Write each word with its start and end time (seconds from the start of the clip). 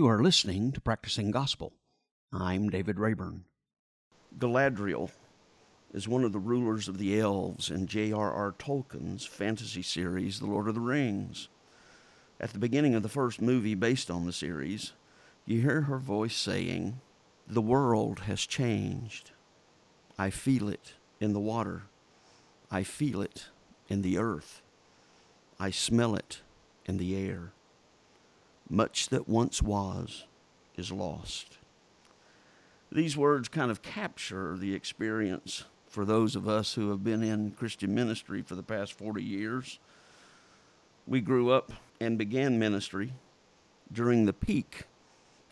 You 0.00 0.06
are 0.06 0.22
listening 0.22 0.72
to 0.72 0.80
Practicing 0.80 1.30
Gospel. 1.30 1.74
I'm 2.32 2.70
David 2.70 2.98
Rayburn. 2.98 3.44
Galadriel 4.38 5.10
is 5.92 6.08
one 6.08 6.24
of 6.24 6.32
the 6.32 6.38
rulers 6.38 6.88
of 6.88 6.96
the 6.96 7.20
elves 7.20 7.68
in 7.68 7.86
J.R.R. 7.86 8.54
Tolkien's 8.58 9.26
fantasy 9.26 9.82
series, 9.82 10.40
The 10.40 10.46
Lord 10.46 10.68
of 10.68 10.74
the 10.74 10.80
Rings. 10.80 11.48
At 12.40 12.54
the 12.54 12.58
beginning 12.58 12.94
of 12.94 13.02
the 13.02 13.10
first 13.10 13.42
movie 13.42 13.74
based 13.74 14.10
on 14.10 14.24
the 14.24 14.32
series, 14.32 14.94
you 15.44 15.60
hear 15.60 15.82
her 15.82 15.98
voice 15.98 16.34
saying, 16.34 17.02
The 17.46 17.60
world 17.60 18.20
has 18.20 18.46
changed. 18.46 19.32
I 20.18 20.30
feel 20.30 20.70
it 20.70 20.94
in 21.20 21.34
the 21.34 21.40
water. 21.40 21.82
I 22.70 22.84
feel 22.84 23.20
it 23.20 23.48
in 23.90 24.00
the 24.00 24.16
earth. 24.16 24.62
I 25.58 25.70
smell 25.70 26.14
it 26.14 26.40
in 26.86 26.96
the 26.96 27.14
air. 27.14 27.52
Much 28.70 29.08
that 29.08 29.28
once 29.28 29.60
was 29.60 30.26
is 30.76 30.92
lost. 30.92 31.58
These 32.92 33.16
words 33.16 33.48
kind 33.48 33.70
of 33.70 33.82
capture 33.82 34.56
the 34.56 34.74
experience 34.74 35.64
for 35.88 36.04
those 36.04 36.36
of 36.36 36.48
us 36.48 36.74
who 36.74 36.90
have 36.90 37.02
been 37.02 37.22
in 37.22 37.50
Christian 37.50 37.94
ministry 37.94 38.42
for 38.42 38.54
the 38.54 38.62
past 38.62 38.92
40 38.92 39.22
years. 39.22 39.80
We 41.06 41.20
grew 41.20 41.50
up 41.50 41.72
and 42.00 42.16
began 42.16 42.58
ministry 42.60 43.12
during 43.92 44.24
the 44.24 44.32
peak 44.32 44.84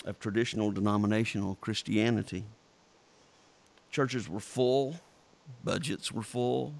of 0.05 0.21
traditional 0.21 0.71
denominational 0.71 1.57
Christianity. 1.61 2.45
Churches 3.91 4.29
were 4.29 4.41
full, 4.41 5.01
budgets 5.65 6.13
were 6.13 6.23
full, 6.23 6.75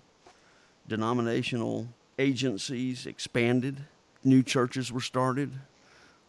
denominational 0.87 1.89
agencies 2.19 3.07
expanded, 3.07 3.85
new 4.23 4.43
churches 4.43 4.93
were 4.93 5.01
started, 5.01 5.53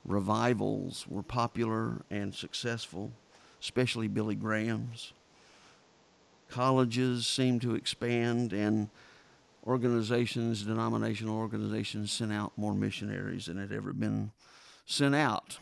revivals 0.05 1.05
were 1.07 1.23
popular 1.23 2.03
and 2.09 2.33
successful, 2.33 3.11
especially 3.61 4.07
Billy 4.07 4.35
Graham's. 4.35 5.13
Colleges 6.49 7.27
seemed 7.27 7.61
to 7.61 7.75
expand, 7.75 8.53
and 8.53 8.89
organizations, 9.65 10.63
denominational 10.63 11.37
organizations, 11.37 12.11
sent 12.11 12.33
out 12.33 12.53
more 12.57 12.73
missionaries 12.73 13.45
than 13.45 13.57
had 13.57 13.71
ever 13.71 13.93
been 13.93 14.31
sent 14.85 15.13
out. 15.13 15.59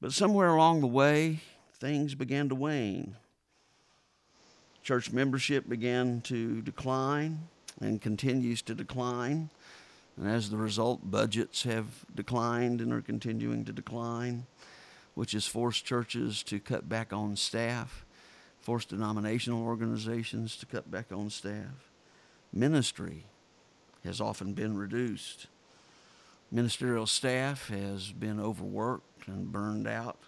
But 0.00 0.12
somewhere 0.12 0.48
along 0.48 0.80
the 0.80 0.86
way, 0.86 1.40
things 1.74 2.14
began 2.14 2.48
to 2.48 2.54
wane. 2.54 3.16
Church 4.82 5.10
membership 5.12 5.68
began 5.68 6.20
to 6.22 6.62
decline 6.62 7.48
and 7.80 8.00
continues 8.00 8.62
to 8.62 8.74
decline. 8.74 9.50
And 10.16 10.28
as 10.28 10.50
the 10.50 10.56
result, 10.56 11.10
budgets 11.10 11.64
have 11.64 12.04
declined 12.14 12.80
and 12.80 12.92
are 12.92 13.02
continuing 13.02 13.64
to 13.66 13.72
decline, 13.72 14.46
which 15.14 15.32
has 15.32 15.46
forced 15.46 15.84
churches 15.84 16.42
to 16.44 16.58
cut 16.58 16.88
back 16.88 17.12
on 17.12 17.36
staff, 17.36 18.04
forced 18.60 18.88
denominational 18.88 19.62
organizations 19.62 20.56
to 20.56 20.66
cut 20.66 20.90
back 20.90 21.12
on 21.12 21.28
staff. 21.28 21.90
Ministry 22.52 23.24
has 24.04 24.20
often 24.20 24.54
been 24.54 24.76
reduced. 24.78 25.48
Ministerial 26.50 27.06
staff 27.06 27.68
has 27.68 28.12
been 28.12 28.40
overworked 28.40 29.28
and 29.28 29.52
burned 29.52 29.86
out. 29.86 30.18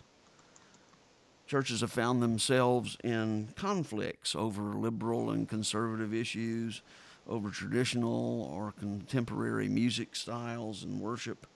Churches 1.46 1.80
have 1.80 1.92
found 1.92 2.22
themselves 2.22 2.98
in 3.02 3.48
conflicts 3.56 4.34
over 4.34 4.74
liberal 4.74 5.30
and 5.30 5.48
conservative 5.48 6.12
issues 6.12 6.82
over 7.28 7.50
traditional 7.50 8.50
or 8.52 8.72
contemporary 8.72 9.68
music 9.68 10.16
styles 10.16 10.82
and 10.82 11.00
worship. 11.00 11.46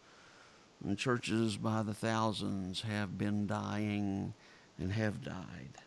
And 0.85 0.99
churches 0.99 1.57
by 1.57 1.83
the 1.83 1.95
thousands 1.95 2.83
have 2.83 3.17
been 3.17 3.47
dying 3.47 4.35
and 4.79 4.93
have 4.93 5.23
died. 5.23 5.79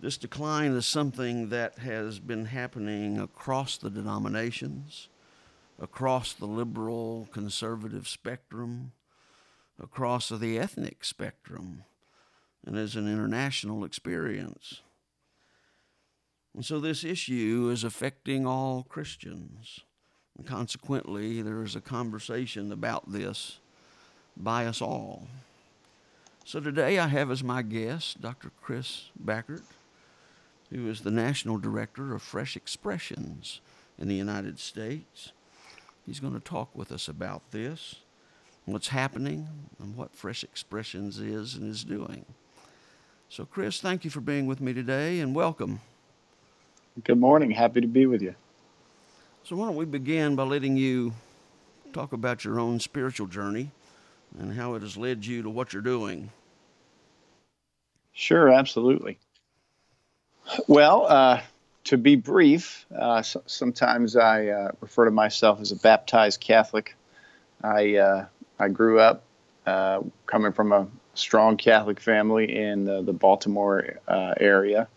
This 0.00 0.16
decline 0.16 0.72
is 0.72 0.86
something 0.86 1.48
that 1.50 1.78
has 1.78 2.18
been 2.18 2.46
happening 2.46 3.18
across 3.18 3.76
the 3.76 3.90
denominations, 3.90 5.08
across 5.80 6.32
the 6.32 6.46
liberal 6.46 7.28
conservative 7.32 8.08
spectrum, 8.08 8.92
across 9.80 10.28
the 10.28 10.58
ethnic 10.58 11.04
spectrum, 11.04 11.84
and 12.64 12.76
is 12.76 12.96
an 12.96 13.06
international 13.06 13.84
experience. 13.84 14.82
And 16.58 16.66
so 16.66 16.80
this 16.80 17.04
issue 17.04 17.70
is 17.72 17.84
affecting 17.84 18.44
all 18.44 18.84
Christians. 18.88 19.78
And 20.36 20.44
consequently, 20.44 21.40
there 21.40 21.62
is 21.62 21.76
a 21.76 21.80
conversation 21.80 22.72
about 22.72 23.12
this 23.12 23.60
by 24.36 24.66
us 24.66 24.82
all. 24.82 25.28
So 26.44 26.58
today 26.58 26.98
I 26.98 27.06
have 27.06 27.30
as 27.30 27.44
my 27.44 27.62
guest 27.62 28.20
Dr. 28.20 28.50
Chris 28.60 29.04
Backert, 29.24 29.62
who 30.70 30.88
is 30.88 31.02
the 31.02 31.12
National 31.12 31.58
Director 31.58 32.12
of 32.12 32.22
Fresh 32.22 32.56
Expressions 32.56 33.60
in 33.96 34.08
the 34.08 34.16
United 34.16 34.58
States. 34.58 35.30
He's 36.06 36.18
going 36.18 36.34
to 36.34 36.40
talk 36.40 36.74
with 36.74 36.90
us 36.90 37.06
about 37.06 37.52
this, 37.52 38.00
what's 38.64 38.88
happening, 38.88 39.46
and 39.78 39.96
what 39.96 40.12
Fresh 40.12 40.42
Expressions 40.42 41.20
is 41.20 41.54
and 41.54 41.70
is 41.70 41.84
doing. 41.84 42.24
So, 43.28 43.44
Chris, 43.44 43.80
thank 43.80 44.04
you 44.04 44.10
for 44.10 44.20
being 44.20 44.48
with 44.48 44.60
me 44.60 44.72
today 44.72 45.20
and 45.20 45.36
welcome. 45.36 45.82
Good 47.04 47.20
morning. 47.20 47.50
Happy 47.50 47.80
to 47.80 47.86
be 47.86 48.06
with 48.06 48.22
you. 48.22 48.34
So, 49.44 49.56
why 49.56 49.66
don't 49.66 49.76
we 49.76 49.84
begin 49.84 50.34
by 50.34 50.42
letting 50.42 50.76
you 50.76 51.12
talk 51.92 52.12
about 52.12 52.44
your 52.44 52.58
own 52.58 52.80
spiritual 52.80 53.26
journey 53.26 53.70
and 54.38 54.54
how 54.54 54.74
it 54.74 54.82
has 54.82 54.96
led 54.96 55.24
you 55.24 55.42
to 55.42 55.50
what 55.50 55.72
you're 55.72 55.82
doing? 55.82 56.30
Sure, 58.12 58.50
absolutely. 58.50 59.18
Well, 60.66 61.06
uh, 61.06 61.40
to 61.84 61.98
be 61.98 62.16
brief, 62.16 62.84
uh, 62.96 63.22
so, 63.22 63.42
sometimes 63.46 64.16
I 64.16 64.48
uh, 64.48 64.70
refer 64.80 65.04
to 65.04 65.10
myself 65.10 65.60
as 65.60 65.70
a 65.70 65.76
baptized 65.76 66.40
Catholic. 66.40 66.96
I 67.62 67.96
uh, 67.96 68.26
I 68.58 68.68
grew 68.68 68.98
up 68.98 69.22
uh, 69.66 70.00
coming 70.26 70.52
from 70.52 70.72
a 70.72 70.88
strong 71.14 71.58
Catholic 71.58 72.00
family 72.00 72.56
in 72.56 72.84
the, 72.84 73.02
the 73.02 73.12
Baltimore 73.12 73.98
uh, 74.08 74.34
area 74.40 74.88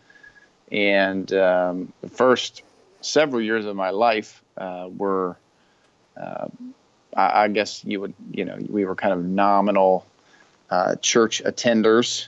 and 0.71 1.31
um, 1.33 1.93
the 2.01 2.09
first 2.09 2.63
several 3.01 3.41
years 3.41 3.65
of 3.65 3.75
my 3.75 3.89
life 3.89 4.41
uh, 4.57 4.87
were, 4.95 5.37
uh, 6.19 6.47
I, 7.15 7.43
I, 7.43 7.47
guess 7.49 7.83
you 7.83 7.99
would, 7.99 8.13
you 8.31 8.45
know, 8.45 8.57
we 8.69 8.85
were 8.85 8.95
kind 8.95 9.13
of 9.13 9.23
nominal 9.25 10.05
uh, 10.69 10.95
church 10.95 11.43
attenders. 11.43 12.27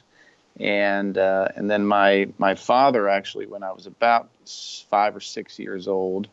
And 0.59 1.17
uh, 1.17 1.47
and 1.55 1.67
then 1.67 1.83
my 1.83 2.27
my 2.37 2.53
father 2.53 3.09
actually, 3.09 3.47
when 3.47 3.63
I 3.63 3.71
was 3.71 3.87
about 3.87 4.29
five 4.91 5.15
or 5.15 5.19
six 5.19 5.57
years 5.57 5.87
old, 5.87 6.27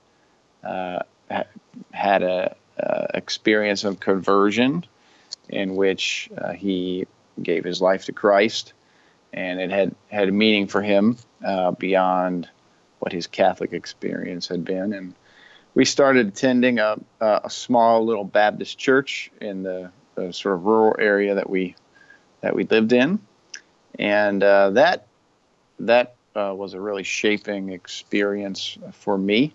uh, 0.63 0.99
had 1.91 2.23
a 2.23 2.55
experience 3.15 3.85
of 3.85 3.99
conversion, 3.99 4.85
in 5.49 5.75
which 5.75 6.31
uh, 6.37 6.53
he 6.53 7.07
gave 7.43 7.65
his 7.65 7.81
life 7.81 8.07
to 8.07 8.13
Christ 8.13 8.75
and 9.33 9.61
it 9.61 9.71
had 9.71 9.95
had 10.11 10.29
a 10.29 10.33
meaning 10.33 10.67
for 10.67 10.83
him 10.83 11.17
uh, 11.45 11.73
beyond 11.73 12.49
what 12.99 13.13
his 13.13 13.27
Catholic 13.27 13.73
experience 13.73 14.49
had 14.49 14.65
been. 14.65 14.93
And 14.93 15.15
we 15.75 15.85
started 15.85 16.27
attending 16.27 16.79
a, 16.79 16.99
a 17.21 17.51
small 17.51 18.05
little 18.05 18.25
Baptist 18.25 18.79
church 18.79 19.31
in 19.41 19.63
the, 19.63 19.91
the, 20.15 20.33
sort 20.33 20.57
of 20.57 20.65
rural 20.65 20.97
area 20.99 21.37
that 21.37 21.49
we 21.49 21.77
that 22.41 22.55
we 22.55 22.65
lived 22.65 22.93
in, 22.93 23.21
and 23.99 24.43
uh, 24.43 24.71
that 24.71 25.07
that 25.81 26.15
uh, 26.35 26.55
was 26.57 26.75
a 26.75 26.81
really 26.81 27.03
shaping 27.03 27.71
experience 27.71 28.79
for 28.93 29.17
me. 29.17 29.53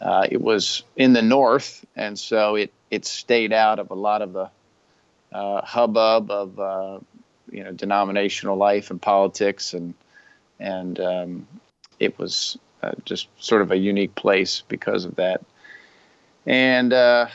Uh, 0.00 0.26
it 0.30 0.40
was 0.40 0.84
in 0.96 1.12
the 1.12 1.22
north, 1.22 1.84
and 1.96 2.18
so 2.18 2.54
it 2.54 2.72
it 2.90 3.04
stayed 3.04 3.52
out 3.52 3.78
of 3.78 3.90
a 3.90 3.94
lot 3.94 4.22
of 4.22 4.32
the 4.32 4.50
uh, 5.32 5.62
hubbub 5.62 6.30
of 6.30 6.58
uh, 6.60 6.98
you 7.50 7.64
know 7.64 7.72
denominational 7.72 8.56
life 8.56 8.90
and 8.90 9.00
politics 9.00 9.74
and 9.74 9.94
and 10.60 10.98
um, 11.00 11.46
it 12.00 12.18
was 12.18 12.58
uh, 12.82 12.92
just 13.04 13.28
sort 13.38 13.62
of 13.62 13.70
a 13.70 13.76
unique 13.76 14.14
place 14.14 14.62
because 14.68 15.04
of 15.04 15.16
that. 15.16 15.42
And 16.46 16.92
uh, 16.92 17.28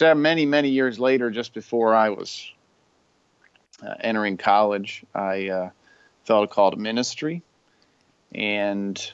many 0.00 0.46
many 0.46 0.70
years 0.70 0.98
later, 0.98 1.30
just 1.30 1.54
before 1.54 1.94
I 1.94 2.10
was 2.10 2.50
uh, 3.82 3.94
entering 4.00 4.36
college, 4.36 5.04
I 5.14 5.48
uh, 5.48 5.70
felt 6.24 6.44
a 6.44 6.48
call 6.48 6.70
to 6.70 6.76
ministry, 6.76 7.42
and 8.34 9.12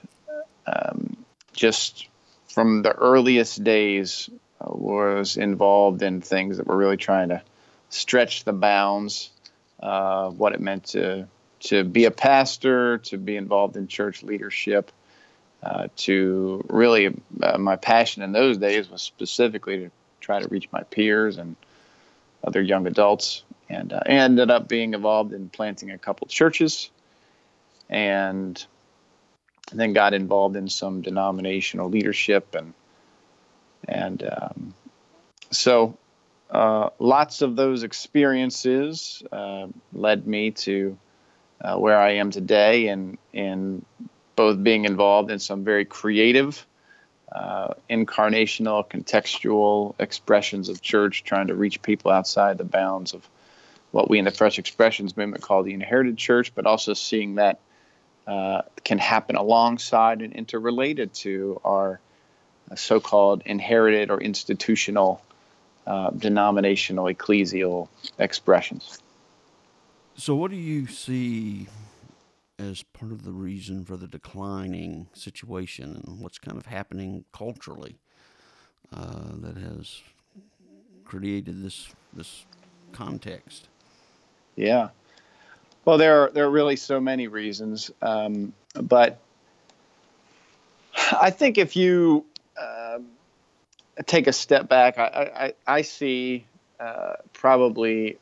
um, 0.67 1.17
just 1.53 2.09
from 2.49 2.83
the 2.83 2.93
earliest 2.93 3.63
days 3.65 4.29
uh, 4.61 4.69
was 4.69 5.37
involved 5.37 6.03
in 6.03 6.21
things 6.21 6.59
that 6.59 6.67
were 6.67 6.77
really 6.77 6.97
trying 6.97 7.31
to 7.31 7.43
stretch 7.89 8.45
the 8.45 8.53
bounds 8.53 9.31
uh, 9.83 10.31
what 10.31 10.53
it 10.53 10.61
meant 10.61 10.85
to 10.85 11.27
to 11.61 11.85
be 11.85 12.07
a 12.07 12.11
pastor, 12.11 12.99
to 12.99 13.19
be 13.19 13.37
involved 13.37 13.77
in 13.77 13.87
church 13.87 14.23
leadership, 14.23 14.91
uh, 15.63 15.89
to 15.97 16.65
really 16.69 17.15
uh, 17.43 17.59
my 17.59 17.77
passion 17.77 18.23
in 18.23 18.33
those 18.33 18.57
days 18.59 18.91
was 18.91 19.03
specifically 19.03 19.79
to 19.79 19.91
try 20.21 20.41
to 20.41 20.49
reach 20.49 20.69
my 20.73 20.83
peers 20.85 21.37
and 21.37 21.57
other 22.43 22.63
young 22.63 22.87
adults, 22.87 23.43
and 23.69 23.93
uh, 23.93 24.01
ended 24.07 24.51
up 24.51 24.69
being 24.69 24.95
involved 24.95 25.33
in 25.33 25.49
planting 25.51 25.91
a 25.91 25.99
couple 25.99 26.27
churches, 26.27 26.91
and 27.91 28.65
then 29.73 29.93
got 29.93 30.15
involved 30.15 30.57
in 30.57 30.69
some 30.69 31.03
denominational 31.03 31.89
leadership 31.89 32.55
and 32.55 32.75
and 33.87 34.23
um, 34.23 34.75
so 35.51 35.97
uh, 36.51 36.91
lots 36.99 37.43
of 37.43 37.55
those 37.57 37.83
experiences 37.85 39.23
uh, 39.31 39.67
led 39.93 40.27
me 40.27 40.51
to 40.51 40.99
uh, 41.61 41.77
where 41.77 41.99
I 41.99 42.13
am 42.15 42.31
today, 42.31 42.89
and 42.89 43.19
in 43.33 43.85
both 44.35 44.63
being 44.63 44.85
involved 44.85 45.31
in 45.31 45.39
some 45.39 45.63
very 45.63 45.85
creative, 45.85 46.67
uh, 47.31 47.75
incarnational, 47.89 48.89
contextual 48.89 49.95
expressions 50.01 50.69
of 50.69 50.81
church, 50.81 51.23
trying 51.23 51.49
to 51.49 51.55
reach 51.55 51.83
people 51.83 52.11
outside 52.11 52.59
the 52.59 52.65
bounds 52.65 53.15
of 53.15 53.29
what 53.93 54.09
we 54.09 54.19
in 54.19 54.25
the 54.25 54.31
Fresh 54.31 54.59
Expressions 54.59 55.17
movement 55.17 55.43
call 55.43 55.63
the 55.63 55.75
inherited 55.75 56.17
church, 56.17 56.55
but 56.55 56.67
also 56.67 56.95
seeing 56.95 57.37
that 57.37 57.61
uh, 58.27 58.63
can 58.85 58.99
happen 58.99 59.37
alongside 59.37 60.23
and 60.23 60.33
interrelated 60.33 61.13
to 61.13 61.61
our 61.65 62.01
so-called 62.77 63.43
inherited 63.47 64.11
or 64.11 64.21
institutional 64.21 65.21
uh, 65.91 66.11
denominational 66.11 67.07
ecclesial 67.07 67.89
expressions. 68.21 69.01
So, 70.15 70.37
what 70.37 70.53
do 70.53 70.57
you 70.57 70.87
see 70.87 71.67
as 72.61 72.85
part 72.85 73.11
of 73.11 73.25
the 73.25 73.33
reason 73.33 73.85
for 73.85 73.97
the 73.97 74.07
declining 74.07 75.09
situation, 75.15 76.01
and 76.07 76.21
what's 76.21 76.39
kind 76.39 76.57
of 76.57 76.67
happening 76.67 77.25
culturally 77.33 77.99
uh, 78.93 79.33
that 79.39 79.57
has 79.57 80.01
created 81.05 81.61
this 81.61 81.89
this 82.13 82.45
context? 82.93 83.67
Yeah. 84.55 84.91
Well, 85.85 85.99
there 85.99 86.23
are 86.23 86.31
there 86.31 86.45
are 86.45 86.51
really 86.51 86.77
so 86.77 87.01
many 87.01 87.27
reasons, 87.27 87.91
um, 88.01 88.53
but 88.75 89.19
I 91.21 91.31
think 91.31 91.59
if 91.59 91.75
you 91.75 92.27
take 94.07 94.27
a 94.27 94.33
step 94.33 94.69
back, 94.69 94.99
I 94.99 95.53
I, 95.67 95.77
I 95.79 95.83
see 95.83 96.47
uh, 96.79 97.15
probably 97.33 98.19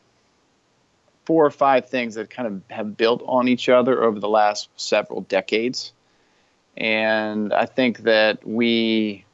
four 1.25 1.45
or 1.45 1.51
five 1.51 1.89
things 1.89 2.15
that 2.15 2.31
kind 2.31 2.49
of 2.49 2.63
have 2.71 2.97
built 2.97 3.23
on 3.27 3.49
each 3.49 3.69
other 3.69 4.03
over 4.03 4.19
the 4.19 4.29
last 4.29 4.69
several 4.77 5.23
decades, 5.23 5.93
and 6.77 7.53
I 7.53 7.67
think 7.67 7.99
that 8.01 8.47
we 8.47 9.25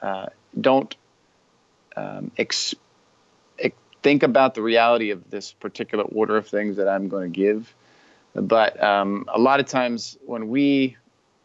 uh, 0.00 0.26
don't 0.60 0.94
um, 1.96 2.30
ex- 2.38 2.74
think 4.04 4.22
about 4.22 4.54
the 4.54 4.62
reality 4.62 5.10
of 5.10 5.30
this 5.30 5.52
particular 5.52 6.04
order 6.04 6.36
of 6.36 6.46
things 6.46 6.76
that 6.76 6.88
I'm 6.88 7.08
going 7.08 7.32
to 7.32 7.36
give. 7.36 7.74
But 8.34 8.80
um, 8.82 9.24
a 9.32 9.40
lot 9.40 9.60
of 9.60 9.66
times 9.66 10.18
when 10.26 10.48
we, 10.48 10.96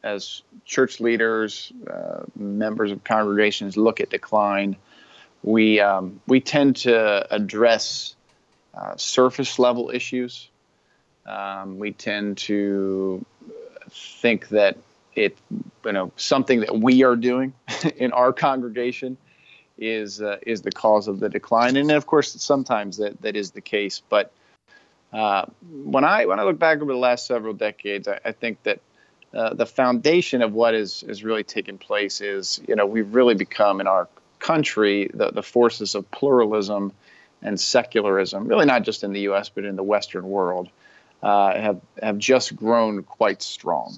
as 0.04 0.42
church 0.66 1.00
leaders, 1.00 1.72
uh, 1.90 2.24
members 2.36 2.92
of 2.92 3.04
congregations, 3.04 3.78
look 3.78 4.00
at 4.00 4.10
decline, 4.10 4.75
we 5.44 5.80
um, 5.80 6.19
we 6.28 6.42
tend 6.42 6.78
to 6.78 7.34
address 7.34 8.16
uh, 8.74 8.96
surface 8.98 9.60
level 9.60 9.90
issues. 9.94 10.50
Um, 11.25 11.80
we 11.80 11.92
tend 11.92 12.38
to 12.40 13.25
think 13.90 14.50
that 14.50 14.78
it, 15.16 15.38
you 15.86 15.92
know, 15.92 16.12
something 16.16 16.62
that 16.62 16.78
we 16.78 17.04
are 17.04 17.16
doing 17.16 17.54
in 17.98 18.12
our 18.12 18.34
congregation 18.34 19.18
is 19.78 20.22
uh, 20.22 20.38
is 20.45 20.62
the 20.62 20.72
cause 20.72 21.07
of 21.07 21.19
the 21.19 21.30
decline, 21.30 21.78
and 21.78 21.92
of 21.92 22.06
course 22.06 22.34
sometimes 22.42 22.98
that 22.98 23.22
that 23.22 23.36
is 23.36 23.52
the 23.52 23.62
case. 23.62 24.02
But 24.10 24.31
uh, 25.13 25.45
when 25.62 26.04
I 26.04 26.25
when 26.25 26.40
I 26.40 26.44
look 26.44 26.60
back 26.60 26.81
over 26.81 26.92
the 26.92 27.00
last 27.00 27.25
several 27.25 27.54
decades, 27.54 28.07
I, 28.07 28.19
I 28.25 28.31
think 28.34 28.62
that 28.63 28.81
uh, 29.34 29.54
the 29.54 29.66
foundation 29.66 30.42
of 30.42 30.54
what 30.54 30.74
is 30.74 31.04
is 31.04 31.24
really 31.24 31.44
taking 31.44 31.78
place 31.78 32.22
is 32.22 32.60
you 32.68 32.76
know 32.76 32.86
we've 32.86 33.14
really 33.14 33.36
become 33.36 33.80
in 33.81 33.88
our 33.88 34.08
country 34.40 35.10
the 35.14 35.31
the 35.31 35.44
forces 35.44 35.96
of 35.96 36.10
pluralism 36.12 36.92
and 37.42 37.60
secularism, 37.60 38.48
really 38.48 38.66
not 38.66 38.84
just 38.84 39.04
in 39.04 39.14
the 39.14 39.22
U.S. 39.22 39.50
but 39.50 39.66
in 39.66 39.76
the 39.76 39.84
Western 39.84 40.28
world, 40.28 40.70
uh, 41.24 41.54
have 41.54 41.81
have 42.02 42.18
just 42.18 42.56
grown 42.56 43.04
quite 43.04 43.42
strong. 43.42 43.98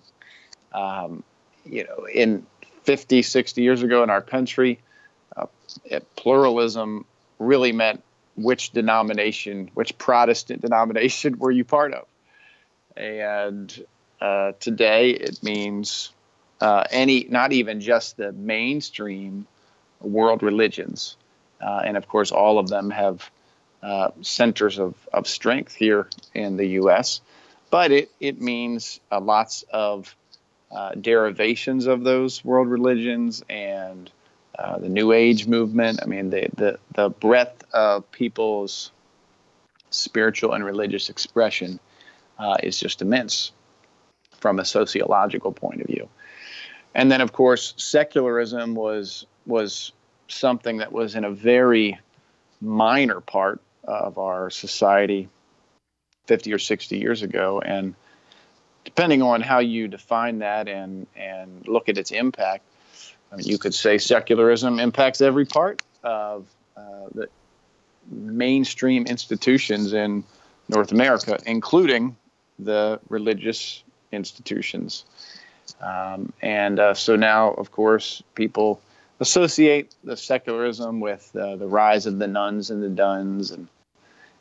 Um, 0.74 1.24
you 1.66 1.84
know, 1.84 2.06
in 2.06 2.46
50, 2.84 3.22
60 3.22 3.62
years 3.62 3.84
ago 3.84 4.04
in 4.04 4.10
our 4.10 4.22
country, 4.22 4.80
uh, 5.36 5.48
pluralism 6.16 7.06
really 7.40 7.72
meant 7.72 8.04
which 8.36 8.72
denomination, 8.72 9.70
which 9.74 9.98
Protestant 9.98 10.62
denomination 10.68 11.38
were 11.38 11.52
you 11.52 11.64
part 11.64 11.94
of? 11.94 12.06
And 12.98 13.86
uh, 14.22 14.52
today 14.60 15.10
it 15.12 15.42
means 15.42 16.12
uh, 16.62 16.84
any, 16.92 17.26
not 17.30 17.52
even 17.52 17.82
just 17.82 18.18
the 18.18 18.32
mainstream 18.32 19.48
world 20.00 20.44
religions. 20.44 21.18
Uh, 21.60 21.82
and 21.84 21.98
of 21.98 22.08
course, 22.08 22.32
all 22.32 22.60
of 22.60 22.68
them 22.68 22.92
have 22.92 23.30
uh, 23.82 24.12
centers 24.22 24.78
of, 24.78 24.96
of 25.12 25.28
strength 25.28 25.74
here 25.74 26.08
in 26.36 26.56
the 26.56 26.68
U.S. 26.68 27.22
But 27.72 27.92
it, 27.92 28.12
it 28.20 28.40
means 28.40 29.00
uh, 29.12 29.20
lots 29.20 29.64
of 29.74 30.16
derivations 31.02 31.88
of 31.88 32.04
those 32.04 32.46
world 32.46 32.70
religions 32.70 33.44
and 33.50 34.10
the 34.80 34.88
New 34.88 35.12
Age 35.12 35.48
movement. 35.48 36.00
I 36.02 36.06
mean, 36.06 36.30
the, 36.30 36.48
the, 36.56 36.80
the 36.94 37.10
breadth 37.10 37.66
of 37.74 38.10
people's 38.12 38.92
spiritual 39.90 40.54
and 40.54 40.64
religious 40.64 41.10
expression 41.10 41.80
uh, 42.40 42.58
is 42.64 42.80
just 42.80 43.02
immense 43.02 43.52
from 44.42 44.60
a 44.60 44.66
sociological 44.66 45.54
point 45.54 45.80
of 45.80 45.88
view. 45.88 46.10
And 46.94 47.10
then, 47.10 47.22
of 47.22 47.32
course, 47.32 47.74
secularism 47.78 48.76
was 48.76 49.26
was 49.46 49.94
something 50.28 50.78
that 50.78 50.92
was 50.92 51.16
in 51.16 51.24
a 51.24 51.32
very 51.32 52.00
minor 52.60 53.22
part 53.22 53.62
of 53.84 54.18
our 54.18 54.50
society 54.50 55.30
50 56.28 56.54
or 56.54 56.60
60 56.60 56.98
years 56.98 57.24
ago, 57.24 57.62
and 57.62 57.96
depending 58.84 59.22
on 59.22 59.42
how 59.42 59.60
you 59.60 59.88
define 59.88 60.40
that 60.40 60.68
and 60.68 61.08
and 61.16 61.68
look 61.68 61.88
at 61.88 61.98
its 61.98 62.12
impact, 62.12 62.66
I 63.32 63.38
mean, 63.38 63.48
you 63.48 63.58
could 63.58 63.74
say 63.74 63.98
secularism 63.98 64.80
impacts 64.80 65.22
every 65.22 65.46
part 65.46 65.82
of 66.04 66.48
uh, 66.76 67.08
the 67.14 67.30
mainstream 68.10 69.06
institutions 69.06 69.94
in 69.94 70.24
North 70.68 70.92
America, 70.92 71.40
including 71.46 72.18
the 72.60 73.00
religious 73.10 73.84
institutions. 74.12 75.06
Um, 75.82 76.34
and 76.42 76.80
uh, 76.80 76.94
so 76.94 77.16
now, 77.16 77.52
of 77.52 77.72
course, 77.72 78.24
people 78.36 78.82
associate 79.20 79.94
the 80.04 80.18
secularism 80.18 81.00
with 81.00 81.34
uh, 81.36 81.56
the 81.56 81.68
rise 81.68 82.06
of 82.06 82.20
the 82.20 82.28
nones 82.28 82.72
and 82.72 82.82
the 82.84 82.90
dones 82.90 83.52
and 83.52 83.68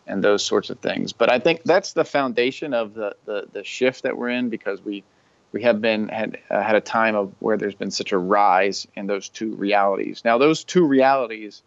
and 0.06 0.24
those 0.24 0.44
sorts 0.44 0.70
of 0.70 0.80
things. 0.80 1.12
But 1.12 1.30
I 1.30 1.38
think 1.38 1.62
that's 1.62 1.92
the 1.92 2.04
foundation 2.04 2.74
of 2.74 2.94
the, 2.94 3.14
the, 3.26 3.46
the 3.52 3.62
shift 3.62 4.02
that 4.02 4.16
we're 4.16 4.30
in 4.30 4.48
because 4.48 4.84
we 4.84 5.04
we 5.52 5.62
have 5.62 5.80
been 5.80 6.08
had 6.08 6.38
uh, 6.50 6.62
had 6.62 6.76
a 6.76 6.80
time 6.80 7.14
of 7.14 7.32
where 7.40 7.56
there's 7.56 7.74
been 7.74 7.90
such 7.90 8.12
a 8.12 8.18
rise 8.18 8.86
in 8.96 9.06
those 9.06 9.28
two 9.28 9.54
realities. 9.54 10.22
Now, 10.24 10.38
those 10.38 10.64
two 10.64 10.86
realities 10.86 11.62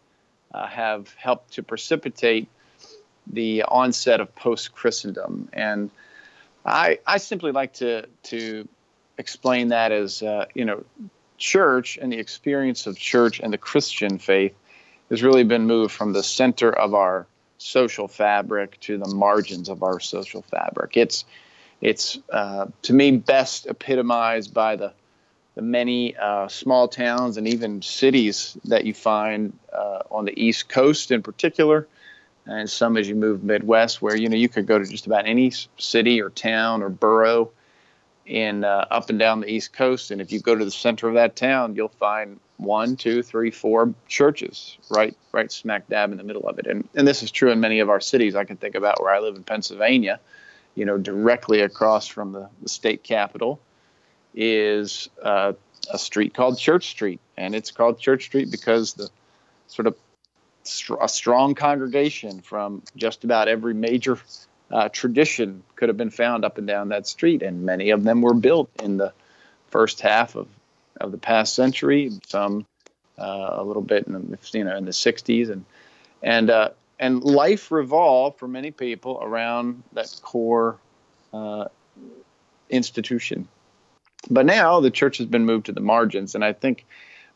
uh, 0.52 0.66
have 0.66 1.14
helped 1.14 1.54
to 1.54 1.62
precipitate 1.62 2.48
the 3.26 3.62
onset 3.64 4.20
of 4.20 4.34
post 4.34 4.74
Christendom, 4.74 5.48
and 5.52 5.90
I 6.64 6.98
I 7.06 7.18
simply 7.18 7.52
like 7.52 7.74
to 7.74 8.06
to 8.24 8.68
explain 9.18 9.68
that 9.68 9.92
as 9.92 10.22
uh, 10.22 10.46
you 10.54 10.64
know, 10.64 10.84
church 11.38 11.98
and 12.00 12.12
the 12.12 12.18
experience 12.18 12.86
of 12.86 12.98
church 12.98 13.40
and 13.40 13.52
the 13.52 13.58
Christian 13.58 14.18
faith 14.18 14.54
has 15.10 15.22
really 15.22 15.44
been 15.44 15.66
moved 15.66 15.92
from 15.92 16.12
the 16.12 16.22
center 16.22 16.70
of 16.70 16.94
our 16.94 17.26
social 17.58 18.08
fabric 18.08 18.78
to 18.80 18.98
the 18.98 19.14
margins 19.14 19.68
of 19.68 19.82
our 19.82 20.00
social 20.00 20.42
fabric. 20.42 20.96
It's 20.96 21.24
it's 21.80 22.18
uh, 22.32 22.66
to 22.82 22.92
me 22.92 23.12
best 23.12 23.66
epitomized 23.66 24.54
by 24.54 24.76
the 24.76 24.92
the 25.54 25.62
many 25.62 26.16
uh, 26.16 26.48
small 26.48 26.88
towns 26.88 27.36
and 27.36 27.46
even 27.46 27.80
cities 27.80 28.56
that 28.64 28.84
you 28.84 28.92
find 28.92 29.56
uh, 29.72 30.00
on 30.10 30.24
the 30.24 30.42
East 30.42 30.68
Coast 30.68 31.12
in 31.12 31.22
particular, 31.22 31.86
and 32.46 32.68
some 32.68 32.96
as 32.96 33.08
you 33.08 33.14
move 33.14 33.42
Midwest, 33.42 34.02
where 34.02 34.16
you 34.16 34.28
know 34.28 34.36
you 34.36 34.48
could 34.48 34.66
go 34.66 34.78
to 34.78 34.84
just 34.84 35.06
about 35.06 35.26
any 35.26 35.52
city 35.78 36.20
or 36.20 36.30
town 36.30 36.82
or 36.82 36.88
borough 36.88 37.50
in 38.26 38.64
uh, 38.64 38.86
up 38.90 39.10
and 39.10 39.18
down 39.18 39.40
the 39.40 39.50
East 39.50 39.72
Coast, 39.72 40.10
and 40.10 40.20
if 40.20 40.32
you 40.32 40.40
go 40.40 40.54
to 40.54 40.64
the 40.64 40.70
center 40.70 41.08
of 41.08 41.14
that 41.14 41.36
town, 41.36 41.76
you'll 41.76 41.88
find 41.88 42.40
one, 42.56 42.96
two, 42.96 43.22
three, 43.22 43.50
four 43.50 43.92
churches 44.08 44.78
right 44.90 45.16
right 45.32 45.50
smack 45.50 45.88
dab 45.88 46.12
in 46.12 46.18
the 46.18 46.24
middle 46.24 46.48
of 46.48 46.58
it, 46.58 46.66
and 46.66 46.88
and 46.94 47.06
this 47.06 47.22
is 47.22 47.30
true 47.30 47.50
in 47.50 47.60
many 47.60 47.80
of 47.80 47.90
our 47.90 48.00
cities. 48.00 48.34
I 48.34 48.44
can 48.44 48.56
think 48.56 48.74
about 48.74 49.00
where 49.02 49.12
I 49.12 49.20
live 49.20 49.36
in 49.36 49.44
Pennsylvania 49.44 50.20
you 50.74 50.84
know, 50.84 50.98
directly 50.98 51.60
across 51.60 52.06
from 52.06 52.32
the, 52.32 52.48
the 52.62 52.68
state 52.68 53.02
capitol 53.02 53.60
is 54.34 55.08
uh, 55.22 55.52
a 55.92 55.98
street 55.98 56.34
called 56.34 56.58
Church 56.58 56.88
Street, 56.88 57.20
and 57.36 57.54
it's 57.54 57.70
called 57.70 57.98
Church 57.98 58.24
Street 58.24 58.50
because 58.50 58.94
the 58.94 59.08
sort 59.68 59.86
of 59.86 59.96
a 61.00 61.08
strong 61.08 61.54
congregation 61.54 62.40
from 62.40 62.82
just 62.96 63.24
about 63.24 63.48
every 63.48 63.74
major 63.74 64.18
uh, 64.70 64.88
tradition 64.88 65.62
could 65.76 65.88
have 65.88 65.96
been 65.96 66.10
found 66.10 66.44
up 66.44 66.58
and 66.58 66.66
down 66.66 66.88
that 66.88 67.06
street, 67.06 67.42
and 67.42 67.64
many 67.64 67.90
of 67.90 68.02
them 68.04 68.22
were 68.22 68.34
built 68.34 68.70
in 68.82 68.96
the 68.96 69.12
first 69.68 70.00
half 70.00 70.36
of, 70.36 70.48
of 71.00 71.12
the 71.12 71.18
past 71.18 71.54
century. 71.54 72.10
Some 72.26 72.66
uh, 73.18 73.50
a 73.52 73.62
little 73.64 73.82
bit 73.82 74.06
in 74.06 74.12
the 74.12 74.38
you 74.52 74.64
know 74.64 74.76
in 74.76 74.84
the 74.84 74.90
60s, 74.90 75.50
and 75.50 75.64
and 76.22 76.50
uh, 76.50 76.70
and 76.98 77.22
life 77.22 77.70
revolved 77.70 78.38
for 78.38 78.48
many 78.48 78.70
people 78.70 79.18
around 79.20 79.82
that 79.92 80.14
core 80.22 80.78
uh, 81.32 81.66
institution. 82.70 83.48
But 84.30 84.46
now 84.46 84.80
the 84.80 84.90
church 84.90 85.18
has 85.18 85.26
been 85.26 85.44
moved 85.44 85.66
to 85.66 85.72
the 85.72 85.80
margins, 85.80 86.34
and 86.34 86.44
I 86.44 86.52
think 86.52 86.86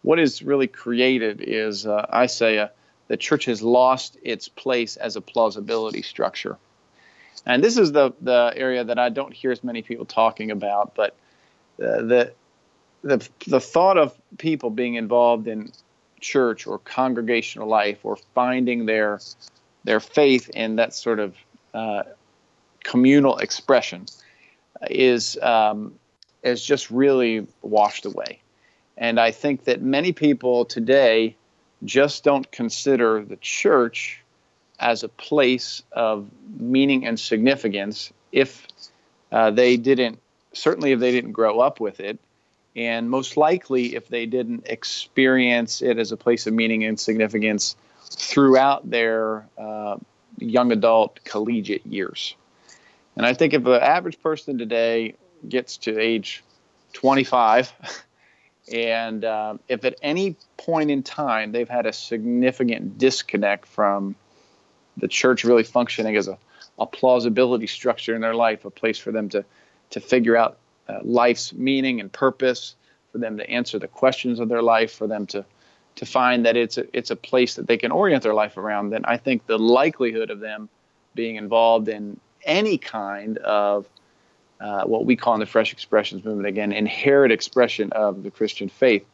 what 0.02 0.18
is 0.18 0.42
really 0.42 0.68
created 0.68 1.42
is, 1.42 1.86
uh, 1.86 2.06
I 2.08 2.26
say, 2.26 2.58
uh, 2.58 2.68
the 3.08 3.16
church 3.16 3.46
has 3.46 3.62
lost 3.62 4.16
its 4.22 4.48
place 4.48 4.96
as 4.96 5.16
a 5.16 5.20
plausibility 5.20 6.02
structure. 6.02 6.56
And 7.46 7.64
this 7.64 7.78
is 7.78 7.92
the, 7.92 8.12
the 8.20 8.52
area 8.54 8.84
that 8.84 8.98
I 8.98 9.08
don't 9.08 9.32
hear 9.32 9.50
as 9.50 9.64
many 9.64 9.82
people 9.82 10.04
talking 10.04 10.50
about, 10.50 10.94
but 10.94 11.16
uh, 11.82 12.02
the, 12.02 12.32
the, 13.02 13.28
the 13.46 13.60
thought 13.60 13.96
of 13.96 14.14
people 14.36 14.70
being 14.70 14.94
involved 14.94 15.48
in 15.48 15.72
church 16.20 16.66
or 16.66 16.78
congregational 16.78 17.68
life 17.68 17.98
or 18.02 18.16
finding 18.34 18.86
their, 18.86 19.20
their 19.84 20.00
faith 20.00 20.50
in 20.50 20.76
that 20.76 20.92
sort 20.92 21.20
of 21.20 21.36
uh, 21.72 22.02
communal 22.84 23.38
expression 23.38 24.06
is, 24.90 25.38
um, 25.40 25.94
is 26.42 26.62
just 26.62 26.90
really 26.90 27.46
washed 27.62 28.04
away. 28.04 28.42
And 28.96 29.20
I 29.20 29.30
think 29.30 29.64
that 29.64 29.80
many 29.80 30.12
people 30.12 30.64
today 30.64 31.36
just 31.84 32.24
don't 32.24 32.50
consider 32.50 33.24
the 33.24 33.36
church 33.36 34.22
as 34.78 35.02
a 35.02 35.08
place 35.08 35.82
of 35.92 36.28
meaning 36.58 37.06
and 37.06 37.18
significance 37.18 38.12
if 38.32 38.66
uh, 39.32 39.50
they 39.50 39.76
didn't, 39.76 40.18
certainly 40.52 40.92
if 40.92 41.00
they 41.00 41.10
didn't 41.10 41.32
grow 41.32 41.60
up 41.60 41.80
with 41.80 42.00
it, 42.00 42.18
and 42.76 43.10
most 43.10 43.36
likely 43.36 43.96
if 43.96 44.08
they 44.08 44.26
didn't 44.26 44.66
experience 44.66 45.82
it 45.82 45.98
as 45.98 46.12
a 46.12 46.16
place 46.16 46.46
of 46.46 46.54
meaning 46.54 46.84
and 46.84 46.98
significance 46.98 47.76
throughout 48.10 48.88
their 48.88 49.46
uh, 49.58 49.96
young 50.38 50.72
adult 50.72 51.18
collegiate 51.24 51.84
years. 51.86 52.34
And 53.16 53.26
I 53.26 53.34
think 53.34 53.52
if 53.52 53.64
the 53.64 53.82
average 53.84 54.20
person 54.22 54.58
today 54.58 55.14
gets 55.48 55.78
to 55.78 55.98
age 55.98 56.44
25, 56.92 57.72
and 58.72 59.24
uh, 59.24 59.56
if 59.68 59.84
at 59.84 59.96
any 60.02 60.36
point 60.56 60.90
in 60.90 61.02
time 61.02 61.52
they've 61.52 61.68
had 61.68 61.86
a 61.86 61.92
significant 61.92 62.98
disconnect 62.98 63.66
from 63.66 64.14
the 64.96 65.08
church 65.08 65.44
really 65.44 65.64
functioning 65.64 66.16
as 66.16 66.28
a, 66.28 66.38
a 66.78 66.86
plausibility 66.86 67.66
structure 67.66 68.14
in 68.14 68.20
their 68.20 68.34
life, 68.34 68.64
a 68.64 68.70
place 68.70 68.98
for 68.98 69.12
them 69.12 69.28
to, 69.30 69.44
to 69.90 70.00
figure 70.00 70.36
out 70.36 70.58
uh, 70.88 70.98
life's 71.02 71.52
meaning 71.52 72.00
and 72.00 72.12
purpose, 72.12 72.74
for 73.12 73.18
them 73.18 73.38
to 73.38 73.48
answer 73.48 73.78
the 73.78 73.88
questions 73.88 74.40
of 74.40 74.48
their 74.48 74.62
life, 74.62 74.92
for 74.92 75.06
them 75.06 75.26
to, 75.26 75.44
to 75.96 76.06
find 76.06 76.46
that 76.46 76.56
it's 76.56 76.78
a, 76.78 76.96
it's 76.96 77.10
a 77.10 77.16
place 77.16 77.54
that 77.54 77.66
they 77.66 77.76
can 77.76 77.90
orient 77.90 78.22
their 78.22 78.34
life 78.34 78.56
around, 78.56 78.90
then 78.90 79.04
I 79.04 79.16
think 79.16 79.46
the 79.46 79.58
likelihood 79.58 80.30
of 80.30 80.40
them 80.40 80.68
being 81.14 81.36
involved 81.36 81.88
in 81.88 82.20
any 82.44 82.78
kind 82.78 83.38
of 83.38 83.88
uh, 84.60 84.84
what 84.84 85.04
we 85.04 85.16
call 85.16 85.34
in 85.34 85.40
the 85.40 85.46
Fresh 85.46 85.72
Expressions 85.72 86.24
movement 86.24 86.48
again, 86.48 86.72
inherent 86.72 87.32
expression 87.32 87.92
of 87.92 88.22
the 88.22 88.30
Christian 88.30 88.68
faith, 88.68 89.04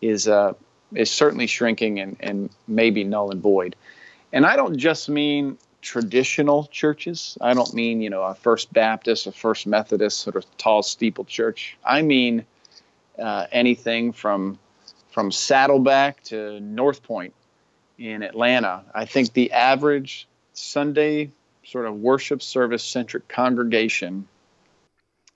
is 0.00 0.28
uh, 0.28 0.54
is 0.94 1.10
certainly 1.10 1.46
shrinking 1.46 2.00
and, 2.00 2.16
and 2.20 2.50
maybe 2.66 3.04
null 3.04 3.30
and 3.30 3.42
void. 3.42 3.76
And 4.32 4.46
I 4.46 4.56
don't 4.56 4.76
just 4.76 5.08
mean 5.08 5.58
traditional 5.82 6.64
churches. 6.66 7.36
I 7.40 7.54
don't 7.54 7.72
mean 7.74 8.00
you 8.00 8.10
know 8.10 8.22
a 8.22 8.34
First 8.34 8.72
Baptist, 8.72 9.26
a 9.26 9.32
First 9.32 9.66
Methodist, 9.66 10.20
sort 10.20 10.36
of 10.36 10.44
tall 10.56 10.82
steeple 10.82 11.24
church. 11.24 11.76
I 11.84 12.02
mean 12.02 12.44
uh, 13.18 13.46
anything 13.52 14.12
from 14.12 14.58
from 15.10 15.32
Saddleback 15.32 16.22
to 16.24 16.60
North 16.60 17.02
Point 17.02 17.34
in 17.98 18.22
Atlanta. 18.22 18.84
I 18.94 19.04
think 19.04 19.32
the 19.32 19.52
average 19.52 20.28
Sunday 20.54 21.30
sort 21.64 21.86
of 21.86 21.96
worship 21.96 22.40
service 22.42 22.84
centric 22.84 23.28
congregation 23.28 24.26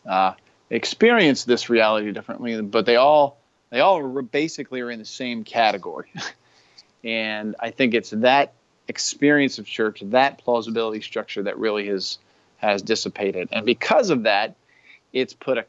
uh, 0.07 0.35
experience 0.71 1.45
this 1.45 1.69
reality 1.69 2.13
differently, 2.13 2.61
but 2.63 2.87
they 2.87 2.97
all 2.97 3.39
they 3.71 3.81
all 3.81 4.23
basically 4.23 4.81
are 4.81 4.91
in 4.91 4.99
the 4.99 5.05
same 5.05 5.45
category. 5.45 6.13
and 7.05 7.57
I 7.59 7.71
think 7.71 7.95
it's 7.95 8.11
that 8.11 8.53
experience 8.89 9.59
of 9.59 9.67
church, 9.67 10.03
that 10.07 10.39
plausibility 10.39 11.01
structure 11.01 11.43
that 11.45 11.59
really 11.59 11.89
has 11.89 12.19
has 12.57 12.83
dissipated, 12.83 13.49
and 13.53 13.67
because 13.67 14.11
of 14.11 14.25
that, 14.25 14.55
it's 15.13 15.35
put 15.35 15.59
a 15.59 15.65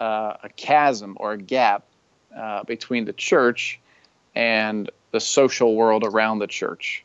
uh, 0.00 0.36
a 0.44 0.48
chasm 0.50 1.16
or 1.18 1.32
a 1.32 1.38
gap 1.38 1.84
uh, 2.36 2.62
between 2.64 3.04
the 3.04 3.12
church 3.12 3.80
and 4.34 4.90
the 5.10 5.20
social 5.20 5.74
world 5.74 6.04
around 6.04 6.38
the 6.38 6.46
church, 6.46 7.04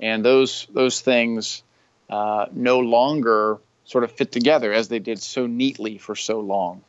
and 0.00 0.24
those 0.24 0.66
those 0.72 1.00
things 1.00 1.62
uh, 2.08 2.46
no 2.52 2.78
longer 2.78 3.58
sort 3.92 4.04
of 4.04 4.10
fit 4.10 4.32
together 4.32 4.72
as 4.72 4.88
they 4.88 4.98
did 4.98 5.20
so 5.20 5.46
neatly 5.46 5.98
for 5.98 6.16
so 6.16 6.40
long. 6.40 6.82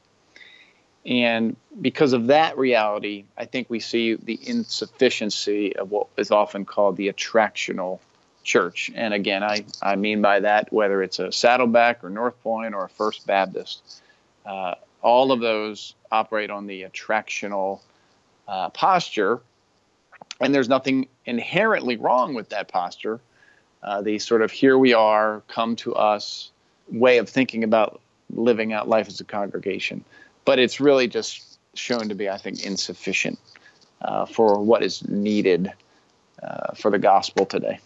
And 1.06 1.58
because 1.82 2.14
of 2.14 2.28
that 2.28 2.58
reality, 2.58 3.26
I 3.38 3.44
think 3.44 3.70
we 3.70 3.82
see 3.82 4.16
the 4.16 4.40
insufficiency 4.42 5.76
of 5.76 5.92
what 5.92 6.08
is 6.18 6.32
often 6.32 6.64
called 6.64 6.96
the 6.96 7.12
attractional 7.12 8.00
church. 8.44 8.90
And 8.96 9.14
again, 9.14 9.44
I, 9.44 9.66
I 9.82 9.98
mean 9.98 10.22
by 10.22 10.40
that 10.40 10.72
whether 10.72 11.04
it's 11.04 11.20
a 11.20 11.32
Saddleback 11.32 12.04
or 12.06 12.10
North 12.10 12.42
Point 12.42 12.74
or 12.74 12.86
a 12.86 12.90
First 12.90 13.28
Baptist, 13.28 14.02
uh, 14.46 14.76
all 15.02 15.34
of 15.34 15.42
those 15.42 15.96
operate 16.10 16.50
on 16.50 16.68
the 16.68 16.84
attractional 16.84 17.82
uh, 18.48 18.70
posture. 18.70 19.42
And 20.40 20.56
there's 20.56 20.70
nothing 20.70 21.10
inherently 21.26 21.98
wrong 21.98 22.34
with 22.34 22.50
that 22.50 22.70
posture. 22.70 23.20
Uh, 23.82 24.02
the 24.02 24.20
sort 24.20 24.42
of 24.42 24.52
here 24.52 24.78
we 24.78 24.94
are, 24.94 25.44
come 25.50 25.76
to 25.76 25.96
us, 25.96 26.53
way 26.92 27.18
of 27.18 27.30
thinking 27.30 27.64
about 27.64 28.02
living 28.30 28.74
out 28.74 28.88
life 28.88 29.08
as 29.08 29.20
a 29.20 29.24
congregation. 29.24 30.04
But 30.46 30.60
it's 30.60 30.80
really 30.80 31.08
just 31.08 31.60
shown 31.74 32.10
to 32.10 32.16
be, 32.16 32.30
I 32.30 32.38
think, 32.38 32.66
insufficient 32.66 33.40
uh, 34.02 34.26
for 34.26 34.60
what 34.60 34.84
is 34.84 35.08
needed 35.08 35.72
uh, 36.42 36.74
for 36.76 36.92
the 36.92 37.00
gospel 37.00 37.46
today. 37.46 37.80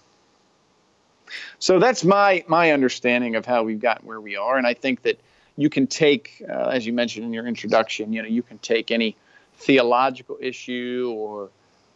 So 1.59 1.79
that's 1.79 2.03
my 2.03 2.43
my 2.47 2.71
understanding 2.71 3.35
of 3.35 3.45
how 3.45 3.63
we've 3.63 3.79
gotten 3.79 4.07
where 4.07 4.21
we 4.21 4.35
are, 4.35 4.57
and 4.57 4.65
I 4.65 4.73
think 4.73 5.01
that 5.03 5.19
you 5.57 5.69
can 5.69 5.87
take, 5.87 6.41
uh, 6.47 6.69
as 6.69 6.85
you 6.85 6.93
mentioned 6.93 7.25
in 7.25 7.33
your 7.33 7.47
introduction, 7.47 8.13
you 8.13 8.21
know, 8.21 8.27
you 8.27 8.43
can 8.43 8.59
take 8.59 8.91
any 8.91 9.15
theological 9.57 10.37
issue 10.39 11.11
or 11.15 11.49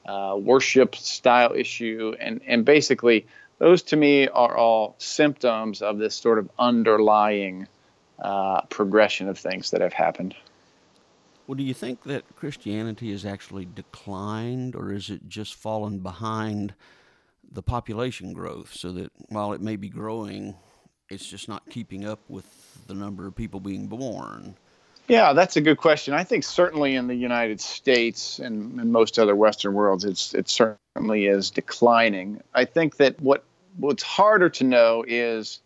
uh, 0.06 0.36
worship 0.36 0.96
style 0.96 1.54
issue, 1.54 2.16
and 2.20 2.42
and 2.46 2.66
basically 2.66 3.26
those 3.62 3.84
to 3.84 3.96
me 3.96 4.28
are 4.28 4.58
all 4.58 4.96
symptoms 4.98 5.84
of 5.84 6.00
this 6.00 6.16
sort 6.16 6.40
of 6.40 6.50
underlying 6.58 7.68
uh, 8.18 8.62
progression 8.62 9.30
of 9.30 9.38
things 9.38 9.70
that 9.70 9.82
have 9.82 9.94
happened. 9.94 10.34
Well, 11.46 11.56
do 11.56 11.64
you 11.64 11.76
think 11.76 12.02
that 12.06 12.24
Christianity 12.36 13.12
has 13.12 13.24
actually 13.24 13.66
declined, 13.66 14.76
or 14.76 14.92
is 14.92 15.12
it 15.12 15.30
just 15.30 15.54
fallen 15.54 16.00
behind 16.00 16.74
the 17.52 17.62
population 17.62 18.34
growth 18.34 18.74
so 18.74 18.92
that 18.94 19.12
while 19.30 19.54
it 19.54 19.62
may 19.62 19.76
be 19.76 19.90
growing, 19.90 20.56
it's 21.12 21.28
just 21.28 21.48
not 21.48 21.70
keeping 21.70 22.04
up 22.04 22.20
with 22.28 22.48
the 22.88 22.96
number 22.96 23.28
of 23.28 23.36
people 23.36 23.60
being 23.60 23.86
born? 23.86 24.56
Yeah, 25.08 25.34
that's 25.34 25.56
a 25.56 25.62
good 25.62 25.78
question. 25.78 26.16
I 26.16 26.24
think 26.24 26.46
certainly 26.46 26.96
in 26.96 27.06
the 27.06 27.16
United 27.16 27.62
States 27.62 28.40
and, 28.40 28.80
in 28.80 28.92
most 28.92 29.20
other 29.20 29.36
Western 29.36 29.74
worlds, 29.74 30.04
it's 30.04 30.34
it 30.34 30.50
certainly 30.50 31.28
is 31.28 31.52
declining. 31.52 32.42
I 32.56 32.66
think 32.66 32.98
that 32.98 33.22
what 33.22 33.44
what's 33.78 34.04
harder 34.04 34.50
to 34.50 34.64
know 34.64 35.04
is 35.08 35.60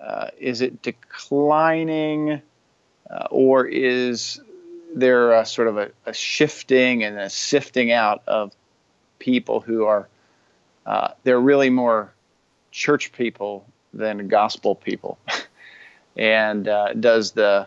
uh, 0.00 0.28
is 0.38 0.60
it 0.60 0.82
declining 0.82 2.42
uh, 3.10 3.26
or 3.30 3.66
is 3.66 4.40
there 4.94 5.32
a 5.32 5.46
sort 5.46 5.68
of 5.68 5.78
a, 5.78 5.90
a, 6.04 6.12
shifting 6.12 7.04
and 7.04 7.18
a 7.18 7.30
sifting 7.30 7.92
out 7.92 8.22
of 8.26 8.52
people 9.18 9.60
who 9.60 9.84
are 9.84 10.08
uh, 10.84 11.08
they're 11.24 11.40
really 11.40 11.70
more 11.70 12.12
church 12.70 13.12
people 13.12 13.66
than 13.92 14.28
gospel 14.28 14.74
people? 14.74 15.18
And 16.18 16.66
uh, 16.66 16.94
does 16.94 17.32
the 17.32 17.66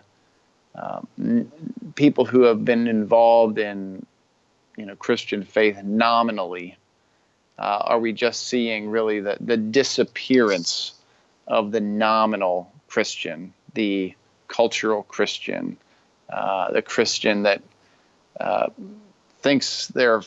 um, 0.74 1.51
people 1.95 2.25
who 2.25 2.43
have 2.43 2.65
been 2.65 2.88
involved 2.88 3.59
in 3.59 4.05
you 4.77 4.86
know 4.86 4.95
Christian 4.95 5.43
faith 5.43 5.83
nominally 5.83 6.77
uh, 7.59 7.81
are 7.85 7.99
we 7.99 8.13
just 8.13 8.47
seeing 8.47 8.89
really 8.89 9.19
the, 9.19 9.37
the 9.41 9.57
disappearance 9.57 10.93
of 11.45 11.71
the 11.71 11.81
nominal 11.81 12.71
Christian, 12.87 13.53
the 13.73 14.15
cultural 14.47 15.03
Christian, 15.03 15.77
uh, 16.29 16.71
the 16.71 16.81
Christian 16.81 17.43
that 17.43 17.61
uh, 18.39 18.67
thinks 19.41 19.87
they're 19.87 20.21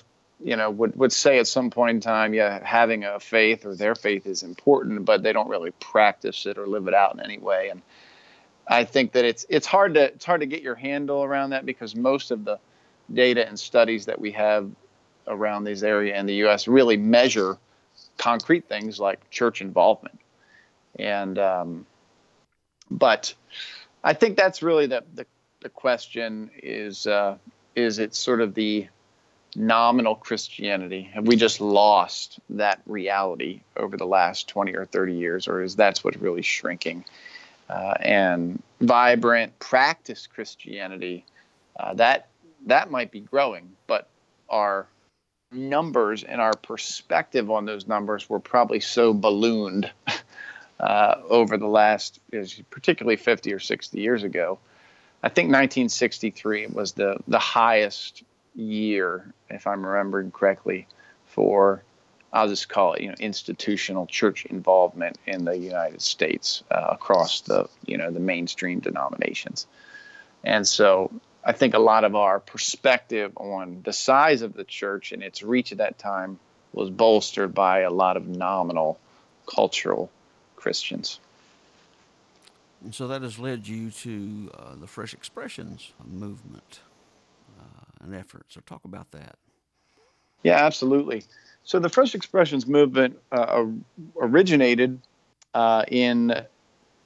you 0.45 0.57
know, 0.57 0.71
would, 0.71 0.97
would 0.97 1.13
say 1.13 1.39
at 1.39 1.47
some 1.47 1.71
point 1.71 1.97
in 1.97 2.01
time, 2.01 2.35
yeah, 2.35 2.65
having 2.65 3.05
a 3.05 3.21
faith 3.21 3.65
or 3.65 3.75
their 3.75 3.95
faith 3.95 4.27
is 4.27 4.43
important, 4.43 5.05
but 5.05 5.23
they 5.23 5.33
don't 5.33 5.49
really 5.49 5.71
practice 5.71 6.47
it 6.47 6.59
or 6.59 6.67
live 6.67 6.89
it 6.89 6.95
out 6.95 7.15
in 7.15 7.21
any 7.21 7.39
way. 7.39 7.69
And 7.69 7.81
I 8.67 8.85
think 8.85 9.13
that 9.13 9.25
it's 9.25 9.47
it's 9.49 9.67
hard 9.67 9.95
to 9.95 10.05
it's 10.05 10.25
hard 10.25 10.41
to 10.41 10.47
get 10.47 10.63
your 10.63 10.75
handle 10.75 11.23
around 11.23 11.51
that 11.51 11.65
because 11.65 11.95
most 11.95 12.31
of 12.31 12.45
the 12.45 12.59
data 13.13 13.47
and 13.47 13.59
studies 13.59 14.07
that 14.07 14.21
we 14.21 14.33
have 14.33 14.71
around 15.27 15.65
this 15.65 15.83
area 15.83 16.19
in 16.19 16.27
the 16.27 16.35
U.S. 16.37 16.69
really 16.69 16.97
measure 16.97 17.59
concrete 18.19 18.69
things 18.69 18.99
like 18.99 19.31
church 19.31 19.61
involvement, 19.61 20.19
and 20.99 21.39
um, 21.39 21.87
but 22.91 23.35
I 24.05 24.13
think 24.15 24.37
that's 24.37 24.63
really 24.63 24.87
the 24.87 25.05
the, 25.15 25.27
the 25.61 25.69
question 25.69 26.51
is 26.63 27.07
uh, 27.07 27.37
is 27.75 27.99
it 27.99 28.15
sort 28.15 28.41
of 28.41 28.55
the 28.55 28.89
nominal 29.55 30.15
Christianity? 30.15 31.03
Have 31.15 31.27
we 31.27 31.37
just 31.37 31.61
lost 31.61 32.41
that 32.51 32.81
reality 32.87 33.61
over 33.77 33.97
the 33.97 34.07
last 34.07 34.49
20 34.49 34.75
or 34.75 34.87
30 34.87 35.15
years, 35.15 35.49
or 35.49 35.63
is 35.63 35.77
that's 35.77 36.03
what's 36.03 36.17
really 36.19 36.43
shrinking? 36.43 37.05
Uh, 37.69 37.95
and 38.01 38.63
vibrant 38.81 39.59
practice 39.59 40.27
Christianity, 40.27 41.25
uh, 41.79 41.95
that 41.95 42.29
that 42.67 42.91
might 42.91 43.11
be 43.11 43.21
growing, 43.21 43.71
but 43.87 44.09
our 44.49 44.87
numbers 45.53 46.25
and 46.25 46.41
our 46.41 46.55
perspective 46.55 47.51
on 47.51 47.65
those 47.65 47.87
numbers 47.87 48.29
were 48.29 48.41
probably 48.41 48.81
so 48.81 49.13
ballooned 49.13 49.91
uh, 50.81 51.15
over 51.29 51.57
the 51.57 51.67
last, 51.67 52.21
particularly 52.71 53.17
50 53.17 53.53
or 53.53 53.59
60 53.59 54.01
years 54.01 54.23
ago. 54.23 54.59
I 55.23 55.29
think 55.29 55.47
1963 55.47 56.67
was 56.69 56.93
the 56.93 57.17
the 57.29 57.39
highest 57.39 58.25
year, 58.57 59.33
if 59.49 59.67
I'm 59.67 59.87
remembering 59.87 60.33
correctly, 60.33 60.89
for 61.27 61.83
I'll 62.33 62.49
just 62.49 62.69
call 62.69 62.95
it 62.95 63.03
you 63.03 63.09
know 63.09 63.15
institutional 63.21 64.07
church 64.07 64.47
involvement 64.47 65.19
in 65.27 65.45
the 65.45 65.57
United 65.57 66.03
States 66.03 66.65
uh, 66.71 66.89
across 66.91 67.43
the 67.43 67.69
you 67.87 67.99
know 67.99 68.11
the 68.11 68.21
mainstream 68.21 68.81
denominations, 68.81 69.67
and 70.43 70.67
so 70.67 71.13
I 71.45 71.53
think 71.53 71.75
a 71.75 71.79
lot 71.79 72.05
of 72.05 72.15
our 72.15 72.39
perspective 72.39 73.33
on 73.37 73.83
the 73.85 73.93
size 73.93 74.43
of 74.43 74.55
the 74.55 74.65
church 74.65 75.13
and 75.13 75.23
its 75.23 75.43
reach 75.43 75.73
at 75.73 75.79
that 75.79 75.99
time 75.99 76.39
was 76.73 76.89
bolstered 76.89 77.53
by 77.55 77.81
a 77.81 77.91
lot 77.91 78.17
of 78.17 78.27
nominal 78.29 78.99
cultural 79.47 80.11
Christians. 80.57 81.19
And 82.85 82.95
so 82.95 83.09
that 83.09 83.23
has 83.23 83.39
led 83.39 83.67
you 83.67 83.91
to 83.91 84.51
uh, 84.55 84.75
the 84.77 84.87
Fresh 84.87 85.15
Expressions 85.15 85.93
movement 86.05 86.81
uh, 87.59 88.05
and 88.05 88.15
effort. 88.15 88.47
So 88.49 88.61
talk 88.61 88.85
about 88.85 89.11
that. 89.13 89.37
Yeah, 90.43 90.65
absolutely. 90.65 91.25
So 91.65 91.79
the 91.79 91.89
Fresh 91.89 92.15
Expressions 92.15 92.67
movement 92.67 93.19
uh, 93.31 93.65
originated 94.21 95.01
uh, 95.55 95.85
in 95.87 96.35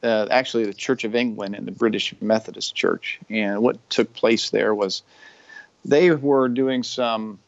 uh, 0.07 0.29
actually 0.31 0.65
the 0.65 0.75
Church 0.75 1.05
of 1.05 1.15
England 1.15 1.55
and 1.55 1.67
the 1.67 1.73
British 1.73 2.15
Methodist 2.21 2.75
Church. 2.75 3.19
And 3.29 3.61
what 3.61 3.91
took 3.91 4.13
place 4.13 4.51
there 4.51 4.75
was 4.75 5.03
they 5.85 6.11
were 6.11 6.49
doing 6.49 6.83
some 6.83 7.39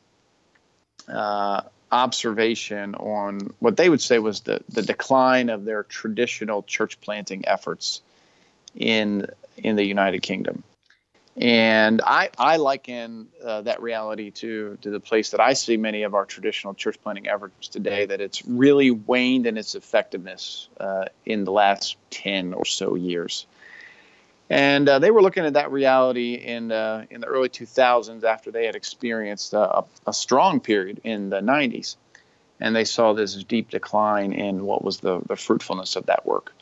uh, 1.08 1.62
observation 1.90 2.94
on 2.94 3.54
what 3.60 3.76
they 3.76 3.88
would 3.88 4.00
say 4.00 4.18
was 4.18 4.40
the, 4.40 4.60
the 4.68 4.82
decline 4.82 5.48
of 5.48 5.64
their 5.64 5.84
traditional 5.84 6.62
church 6.62 7.00
planting 7.00 7.46
efforts 7.46 8.02
in 8.74 9.26
in 9.56 9.76
the 9.76 9.84
United 9.84 10.22
Kingdom. 10.22 10.62
And 11.40 12.03
I, 12.05 12.31
I 12.37 12.57
liken 12.57 13.29
uh, 13.44 13.62
that 13.62 13.81
reality 13.81 14.33
to, 14.33 14.77
to 14.83 14.90
the 14.90 14.98
place 14.98 15.31
that 15.31 15.40
I 15.40 15.53
see 15.53 15.77
many 15.77 16.03
of 16.03 16.14
our 16.14 16.24
traditional 16.24 16.74
church 16.74 17.01
planting 17.01 17.29
efforts 17.29 17.68
today, 17.68 18.07
that 18.07 18.20
it's 18.20 18.44
really 18.44 18.90
waned 18.90 19.46
in 19.46 19.57
its 19.57 19.77
effectiveness 19.77 20.68
uh, 20.81 21.05
in 21.24 21.44
the 21.44 21.53
last 21.53 21.96
10 22.11 22.55
or 22.55 22.64
so 22.64 22.96
years. 22.96 23.46
And 24.51 24.88
uh, 24.88 24.98
they 24.98 25.12
were 25.12 25.22
looking 25.22 25.44
at 25.44 25.53
that 25.53 25.70
reality 25.70 26.35
in, 26.35 26.72
uh, 26.72 27.05
in 27.09 27.20
the 27.20 27.29
early 27.29 27.51
2000s 27.51 28.24
after 28.24 28.51
they 28.51 28.66
had 28.66 28.74
experienced 28.74 29.53
a, 29.53 29.85
a 30.07 30.12
strong 30.12 30.59
period 30.59 31.01
in 31.05 31.31
the 31.31 31.40
90s. 31.40 31.96
And 32.59 32.74
they 32.74 32.85
saw 32.85 33.12
this 33.12 33.35
deep 33.44 33.70
decline 33.70 34.33
in 34.33 34.64
what 34.64 34.83
was 34.83 34.98
the, 34.98 35.20
the 35.27 35.37
fruitfulness 35.37 35.94
of 35.94 36.07
that 36.07 36.27
work. 36.27 36.53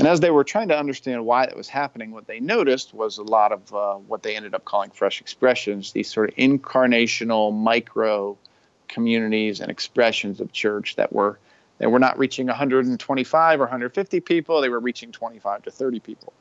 And 0.00 0.08
as 0.08 0.20
they 0.20 0.30
were 0.30 0.44
trying 0.44 0.68
to 0.68 0.78
understand 0.78 1.26
why 1.26 1.44
that 1.44 1.54
was 1.54 1.68
happening, 1.68 2.10
what 2.10 2.26
they 2.26 2.40
noticed 2.40 2.94
was 2.94 3.18
a 3.18 3.22
lot 3.22 3.52
of 3.52 3.74
uh, 3.74 3.94
what 3.96 4.22
they 4.22 4.34
ended 4.34 4.54
up 4.54 4.64
calling 4.64 4.88
fresh 4.88 5.20
expressions, 5.20 5.92
these 5.92 6.10
sort 6.10 6.30
of 6.30 6.36
incarnational 6.36 7.54
micro 7.54 8.38
communities 8.88 9.60
and 9.60 9.70
expressions 9.70 10.40
of 10.40 10.52
church 10.52 10.96
that 10.96 11.12
were 11.12 11.38
they 11.76 11.86
were 11.86 11.98
not 11.98 12.18
reaching 12.18 12.46
125 12.46 13.60
or 13.60 13.64
150 13.64 14.20
people, 14.20 14.62
they 14.62 14.70
were 14.70 14.80
reaching 14.80 15.12
25 15.12 15.64
to 15.64 15.70
30 15.70 16.00
people. 16.00 16.32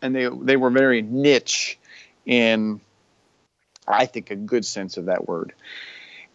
And 0.00 0.16
they 0.16 0.26
they 0.40 0.56
were 0.56 0.70
very 0.70 1.02
niche 1.02 1.78
in 2.24 2.80
I 3.86 4.06
think 4.06 4.30
a 4.30 4.36
good 4.36 4.64
sense 4.64 4.96
of 4.96 5.04
that 5.04 5.28
word. 5.28 5.52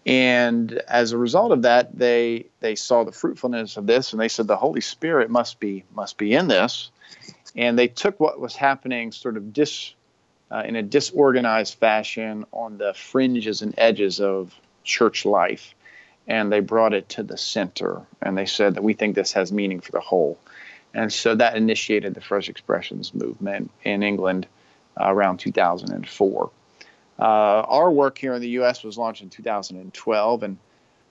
And 0.05 0.71
as 0.87 1.11
a 1.11 1.17
result 1.17 1.51
of 1.51 1.61
that, 1.63 1.97
they 1.97 2.47
they 2.59 2.75
saw 2.75 3.03
the 3.03 3.11
fruitfulness 3.11 3.77
of 3.77 3.85
this, 3.85 4.11
and 4.11 4.19
they 4.19 4.27
said 4.27 4.47
the 4.47 4.57
Holy 4.57 4.81
Spirit 4.81 5.29
must 5.29 5.59
be 5.59 5.83
must 5.93 6.17
be 6.17 6.33
in 6.33 6.47
this. 6.47 6.89
And 7.55 7.77
they 7.77 7.87
took 7.87 8.19
what 8.19 8.39
was 8.39 8.55
happening, 8.55 9.11
sort 9.11 9.37
of 9.37 9.53
dis 9.53 9.93
uh, 10.51 10.63
in 10.65 10.75
a 10.75 10.81
disorganized 10.81 11.75
fashion 11.75 12.45
on 12.51 12.77
the 12.77 12.93
fringes 12.93 13.61
and 13.61 13.75
edges 13.77 14.19
of 14.19 14.53
church 14.83 15.23
life, 15.23 15.75
and 16.27 16.51
they 16.51 16.59
brought 16.59 16.93
it 16.93 17.07
to 17.09 17.23
the 17.23 17.37
center. 17.37 18.01
And 18.21 18.37
they 18.37 18.45
said 18.45 18.75
that 18.75 18.83
we 18.83 18.93
think 18.93 19.15
this 19.15 19.33
has 19.33 19.51
meaning 19.51 19.81
for 19.81 19.91
the 19.91 19.99
whole. 19.99 20.37
And 20.93 21.13
so 21.13 21.35
that 21.35 21.55
initiated 21.55 22.15
the 22.15 22.21
Fresh 22.21 22.49
Expressions 22.49 23.13
movement 23.13 23.71
in 23.83 24.03
England 24.03 24.47
uh, 24.99 25.13
around 25.13 25.37
2004. 25.37 26.51
Uh, 27.21 27.63
our 27.67 27.91
work 27.91 28.17
here 28.17 28.33
in 28.33 28.41
the 28.41 28.49
U.S. 28.49 28.83
was 28.83 28.97
launched 28.97 29.21
in 29.21 29.29
2012, 29.29 30.43
and 30.43 30.57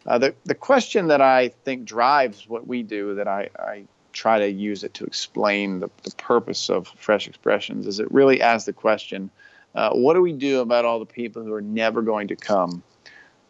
uh, 0.06 0.18
the 0.18 0.34
the 0.44 0.56
question 0.56 1.06
that 1.08 1.20
I 1.20 1.48
think 1.48 1.84
drives 1.84 2.48
what 2.48 2.66
we 2.66 2.82
do, 2.82 3.14
that 3.14 3.28
I, 3.28 3.50
I 3.56 3.84
try 4.12 4.40
to 4.40 4.50
use 4.50 4.82
it 4.82 4.94
to 4.94 5.04
explain 5.04 5.78
the, 5.78 5.88
the 6.02 6.10
purpose 6.16 6.68
of 6.68 6.88
Fresh 6.88 7.28
Expressions, 7.28 7.86
is 7.86 8.00
it 8.00 8.10
really 8.10 8.42
asks 8.42 8.66
the 8.66 8.72
question, 8.72 9.30
uh, 9.74 9.90
what 9.92 10.14
do 10.14 10.20
we 10.20 10.32
do 10.32 10.60
about 10.60 10.84
all 10.84 10.98
the 10.98 11.06
people 11.06 11.44
who 11.44 11.52
are 11.52 11.60
never 11.60 12.02
going 12.02 12.28
to 12.28 12.36
come 12.36 12.82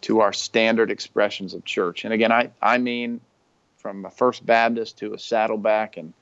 to 0.02 0.20
our 0.20 0.34
standard 0.34 0.90
expressions 0.90 1.54
of 1.54 1.64
church? 1.64 2.04
And 2.04 2.12
again, 2.12 2.30
I 2.30 2.50
I 2.60 2.76
mean 2.76 3.20
from 3.78 4.04
a 4.04 4.10
First 4.10 4.44
Baptist 4.44 4.98
to 4.98 5.14
a 5.14 5.18
Saddleback 5.18 5.96
and 5.96 6.12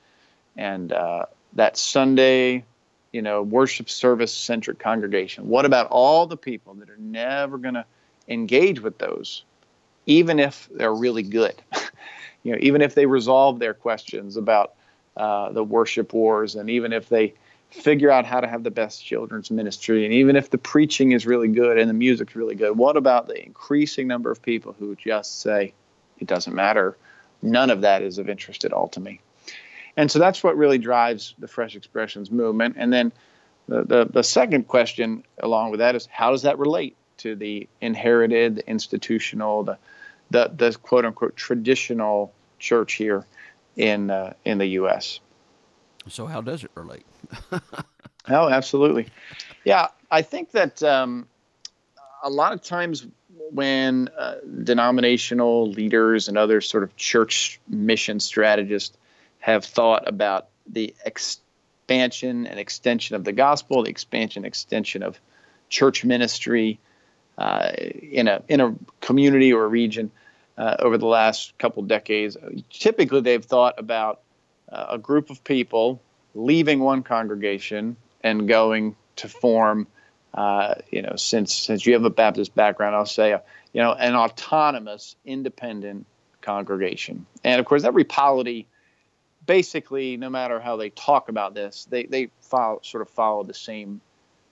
and 0.55 0.93
uh, 0.93 1.25
that 1.53 1.77
Sunday 1.77 2.63
you 3.11 3.21
know, 3.21 3.41
worship 3.41 3.89
service 3.89 4.33
centric 4.33 4.79
congregation? 4.79 5.47
What 5.47 5.65
about 5.65 5.87
all 5.87 6.27
the 6.27 6.37
people 6.37 6.73
that 6.75 6.89
are 6.89 6.97
never 6.97 7.57
going 7.57 7.73
to 7.75 7.85
engage 8.27 8.79
with 8.79 8.97
those, 8.97 9.43
even 10.05 10.39
if 10.39 10.69
they're 10.71 10.93
really 10.93 11.23
good? 11.23 11.55
you 12.43 12.53
know, 12.53 12.59
even 12.61 12.81
if 12.81 12.95
they 12.95 13.05
resolve 13.05 13.59
their 13.59 13.73
questions 13.73 14.37
about 14.37 14.73
uh, 15.17 15.51
the 15.51 15.63
worship 15.63 16.13
wars, 16.13 16.55
and 16.55 16.69
even 16.69 16.93
if 16.93 17.09
they 17.09 17.33
figure 17.71 18.09
out 18.09 18.25
how 18.25 18.41
to 18.41 18.47
have 18.47 18.63
the 18.63 18.71
best 18.71 19.03
children's 19.03 19.51
ministry, 19.51 20.05
and 20.05 20.13
even 20.13 20.35
if 20.35 20.49
the 20.49 20.57
preaching 20.57 21.11
is 21.11 21.25
really 21.25 21.47
good 21.47 21.77
and 21.77 21.89
the 21.89 21.93
music's 21.93 22.35
really 22.35 22.55
good, 22.55 22.77
what 22.77 22.97
about 22.97 23.27
the 23.27 23.45
increasing 23.45 24.07
number 24.07 24.31
of 24.31 24.41
people 24.41 24.75
who 24.77 24.95
just 24.95 25.41
say, 25.41 25.73
it 26.19 26.27
doesn't 26.27 26.55
matter? 26.55 26.97
None 27.41 27.69
of 27.69 27.81
that 27.81 28.01
is 28.01 28.17
of 28.17 28.29
interest 28.29 28.65
at 28.65 28.73
all 28.73 28.87
to 28.89 28.99
me. 28.99 29.21
And 29.99 30.09
so 30.09 30.17
that's 30.17 30.45
what 30.45 30.55
really 30.55 30.77
drives 30.77 31.35
the 31.39 31.47
Fresh 31.49 31.75
Expressions 31.75 32.31
movement. 32.31 32.75
And 32.77 32.93
then 32.93 33.11
the, 33.67 33.83
the, 33.83 34.05
the 34.05 34.23
second 34.23 34.69
question 34.69 35.25
along 35.43 35.71
with 35.71 35.79
that 35.81 35.93
is 35.93 36.05
how 36.05 36.31
does 36.31 36.43
that 36.43 36.57
relate 36.57 36.95
to 37.17 37.35
the 37.35 37.67
inherited, 37.81 38.55
the 38.55 38.69
institutional, 38.69 39.63
the, 39.65 39.77
the, 40.31 40.53
the 40.55 40.77
quote 40.83 41.03
unquote 41.03 41.35
traditional 41.35 42.31
church 42.59 42.93
here 42.93 43.25
in, 43.75 44.09
uh, 44.09 44.31
in 44.45 44.57
the 44.57 44.67
U.S.? 44.67 45.19
So, 46.07 46.25
how 46.27 46.39
does 46.39 46.63
it 46.63 46.71
relate? 46.75 47.05
oh, 48.29 48.47
absolutely. 48.47 49.07
Yeah, 49.65 49.89
I 50.09 50.21
think 50.21 50.51
that 50.51 50.81
um, 50.81 51.27
a 52.23 52.29
lot 52.29 52.53
of 52.53 52.63
times 52.63 53.05
when 53.51 54.07
uh, 54.17 54.35
denominational 54.63 55.69
leaders 55.69 56.29
and 56.29 56.37
other 56.37 56.61
sort 56.61 56.83
of 56.83 56.95
church 56.95 57.59
mission 57.67 58.21
strategists 58.21 58.95
have 59.39 59.65
thought 59.65 60.07
about 60.07 60.47
the 60.67 60.93
expansion 61.05 62.45
and 62.45 62.59
extension 62.59 63.15
of 63.15 63.23
the 63.23 63.31
gospel, 63.31 63.83
the 63.83 63.89
expansion 63.89 64.45
extension 64.45 65.01
of 65.03 65.19
church 65.69 66.05
ministry 66.05 66.79
uh, 67.37 67.71
in 67.77 68.27
a 68.27 68.43
in 68.47 68.59
a 68.59 68.75
community 69.01 69.53
or 69.53 69.63
a 69.63 69.67
region 69.67 70.11
uh, 70.57 70.75
over 70.79 70.97
the 70.97 71.07
last 71.07 71.57
couple 71.57 71.81
decades. 71.83 72.37
Typically, 72.69 73.21
they've 73.21 73.43
thought 73.43 73.75
about 73.77 74.19
uh, 74.69 74.87
a 74.89 74.97
group 74.97 75.29
of 75.29 75.43
people 75.43 76.01
leaving 76.35 76.79
one 76.79 77.01
congregation 77.01 77.95
and 78.21 78.47
going 78.47 78.95
to 79.15 79.27
form. 79.27 79.87
Uh, 80.33 80.75
you 80.91 81.01
know, 81.01 81.15
since 81.15 81.55
since 81.55 81.85
you 81.85 81.93
have 81.93 82.03
a 82.03 82.09
Baptist 82.09 82.53
background, 82.53 82.95
I'll 82.95 83.05
say 83.05 83.31
a, 83.31 83.41
you 83.73 83.81
know, 83.81 83.93
an 83.93 84.15
autonomous, 84.15 85.15
independent 85.25 86.05
congregation. 86.41 87.25
And 87.43 87.59
of 87.59 87.65
course, 87.65 87.83
every 87.83 88.03
polity, 88.03 88.67
basically, 89.49 90.15
no 90.15 90.29
matter 90.29 90.59
how 90.59 90.77
they 90.77 90.91
talk 90.91 91.27
about 91.27 91.55
this, 91.55 91.87
they 91.89 92.03
they 92.03 92.29
follow 92.39 92.79
sort 92.83 93.01
of 93.01 93.09
follow 93.09 93.43
the 93.43 93.53
same 93.53 93.99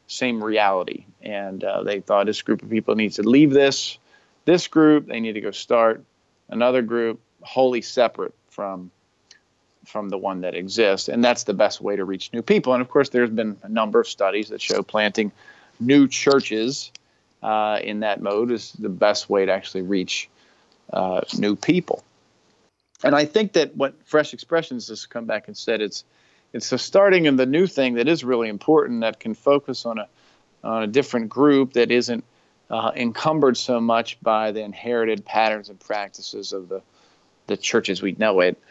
same 0.08 0.44
reality. 0.44 1.06
And 1.22 1.64
uh, 1.64 1.84
they 1.84 2.00
thought 2.00 2.26
this 2.26 2.42
group 2.42 2.64
of 2.64 2.70
people 2.72 2.96
needs 2.96 3.18
to 3.18 3.24
leave 3.24 3.52
this 3.52 4.00
this 4.46 4.68
group. 4.68 5.06
They 5.06 5.20
need 5.20 5.34
to 5.34 5.42
go 5.42 5.52
start 5.52 6.04
another 6.50 6.82
group 6.82 7.20
wholly 7.42 7.82
separate 7.82 8.34
from 8.50 8.90
from 9.86 10.10
the 10.10 10.18
one 10.18 10.42
that 10.42 10.56
exists 10.56 11.08
and 11.08 11.24
that's 11.24 11.44
the 11.44 11.54
best 11.54 11.80
way 11.80 11.96
to 11.96 12.04
reach 12.04 12.34
new 12.34 12.42
people 12.42 12.74
and 12.74 12.82
of 12.82 12.90
course 12.90 13.08
there's 13.10 13.30
been 13.30 13.56
a 13.64 13.70
number 13.70 14.02
of 14.02 14.08
studies 14.08 14.50
that 14.50 14.60
show 14.60 14.84
planting 14.84 15.32
new 15.80 16.10
churches 16.10 16.92
uh, 17.42 17.80
in 17.82 18.02
that 18.02 18.22
mode 18.22 18.52
is 18.52 18.74
the 18.74 18.90
best 18.90 19.30
way 19.30 19.46
to 19.46 19.52
actually 19.52 19.84
reach 19.84 20.28
uh, 20.92 21.22
new 21.38 21.56
people 21.56 22.04
and 23.04 23.16
i 23.16 23.26
think 23.26 23.54
that 23.54 23.76
what 23.76 23.94
fresh 24.06 24.34
expressions 24.34 24.88
has 24.88 25.06
come 25.06 25.26
back 25.26 25.48
and 25.48 25.58
said 25.58 25.82
it's 25.82 26.04
it's 26.54 26.70
the 26.70 26.78
starting 26.78 27.28
and 27.28 27.38
the 27.38 27.46
new 27.46 27.68
thing 27.68 27.96
that 27.96 28.08
is 28.08 28.24
really 28.24 28.50
important 28.50 29.02
that 29.02 29.20
can 29.20 29.34
focus 29.34 29.86
on 29.86 29.98
a 29.98 30.08
on 30.64 30.84
a 30.84 30.88
different 30.88 31.30
group 31.30 31.74
that 31.74 31.92
isn't 31.92 32.24
uh, 32.70 32.92
encumbered 32.96 33.56
so 33.56 33.80
much 33.80 34.20
by 34.22 34.52
the 34.52 34.62
inherited 34.62 35.24
patterns 35.24 35.70
and 35.70 35.80
practices 35.80 36.54
of 36.54 36.70
the 36.70 36.82
the 37.48 37.58
churches 37.58 38.02
we 38.02 38.14
know 38.14 38.40
it 38.42 38.62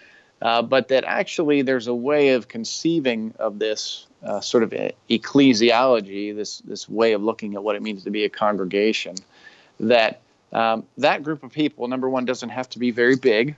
uh, 0.42 0.60
but 0.62 0.88
that 0.88 1.04
actually 1.04 1.62
there's 1.62 1.86
a 1.86 1.94
way 1.94 2.30
of 2.30 2.48
conceiving 2.48 3.34
of 3.38 3.58
this 3.58 4.06
uh, 4.22 4.40
sort 4.40 4.62
of 4.62 4.70
ecclesiology, 5.08 6.34
this 6.34 6.58
this 6.58 6.88
way 6.88 7.12
of 7.12 7.22
looking 7.22 7.54
at 7.54 7.62
what 7.62 7.76
it 7.76 7.82
means 7.82 8.04
to 8.04 8.10
be 8.10 8.24
a 8.24 8.28
congregation. 8.28 9.14
That 9.80 10.20
um, 10.52 10.84
that 10.98 11.22
group 11.22 11.42
of 11.42 11.52
people, 11.52 11.88
number 11.88 12.08
one, 12.08 12.24
doesn't 12.24 12.50
have 12.50 12.68
to 12.70 12.78
be 12.78 12.90
very 12.90 13.16
big. 13.16 13.56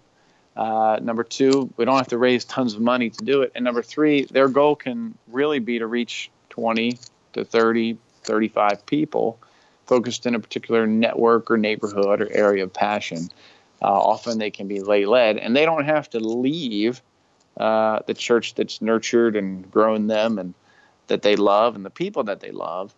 Uh, 0.59 0.99
number 1.01 1.23
two, 1.23 1.73
we 1.77 1.85
don't 1.85 1.97
have 1.97 2.09
to 2.09 2.19
raise 2.19 2.45
tons 2.45 2.75
of 2.75 2.81
money 2.81 3.11
to 3.11 3.25
do 3.25 3.43
it. 3.43 3.53
And 3.55 3.65
number 3.65 3.81
three, 3.81 4.25
their 4.25 4.49
goal 4.49 4.75
can 4.75 5.17
really 5.29 5.61
be 5.61 5.79
to 5.79 5.87
reach 5.87 6.33
20 6.51 6.99
to 7.35 7.45
30, 7.45 7.97
35 8.25 8.85
people 8.85 9.39
focused 9.87 10.27
in 10.27 10.35
a 10.35 10.41
particular 10.41 10.85
network 10.85 11.49
or 11.49 11.57
neighborhood 11.57 12.21
or 12.21 12.29
area 12.33 12.65
of 12.65 12.73
passion. 12.73 13.29
Uh, 13.81 13.87
often 13.87 14.39
they 14.39 14.51
can 14.51 14.67
be 14.67 14.81
lay 14.81 15.07
led, 15.07 15.39
and 15.39 15.55
they 15.55 15.65
don't 15.65 15.85
have 15.85 16.11
to 16.11 16.19
leave 16.19 17.01
uh, 17.57 18.01
the 18.07 18.15
church 18.15 18.57
that's 18.57 18.83
nurtured 18.83 19.37
and 19.37 19.71
grown 19.71 20.09
them 20.09 20.41
and 20.41 20.55
that 21.07 21.23
they 21.23 21.37
love 21.37 21.77
and 21.77 21.85
the 21.85 21.91
people 21.91 22.25
that 22.25 22.41
they 22.41 22.51
love. 22.51 22.93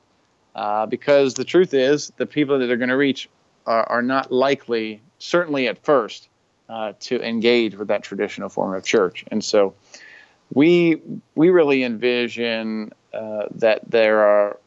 Uh, 0.55 0.87
because 0.87 1.35
the 1.35 1.45
truth 1.45 1.75
is, 1.75 2.11
the 2.17 2.27
people 2.27 2.59
that 2.59 2.67
they're 2.67 2.79
going 2.79 2.89
to 2.89 2.97
reach 2.97 3.29
are, 3.67 3.85
are, 3.85 4.03
not 4.03 4.33
likely, 4.33 5.03
certainly 5.19 5.69
at 5.69 5.85
first, 5.85 6.30
uh, 6.71 6.93
to 7.01 7.21
engage 7.21 7.75
with 7.75 7.89
that 7.89 8.03
traditional 8.03 8.49
form 8.49 8.75
of 8.75 8.85
church. 8.85 9.25
And 9.29 9.45
so 9.45 9.75
we, 10.55 11.03
we 11.35 11.51
really 11.51 11.83
envision 11.83 12.93
uh, 13.13 13.47
that 13.57 13.91
there 13.91 14.21
are 14.21 14.59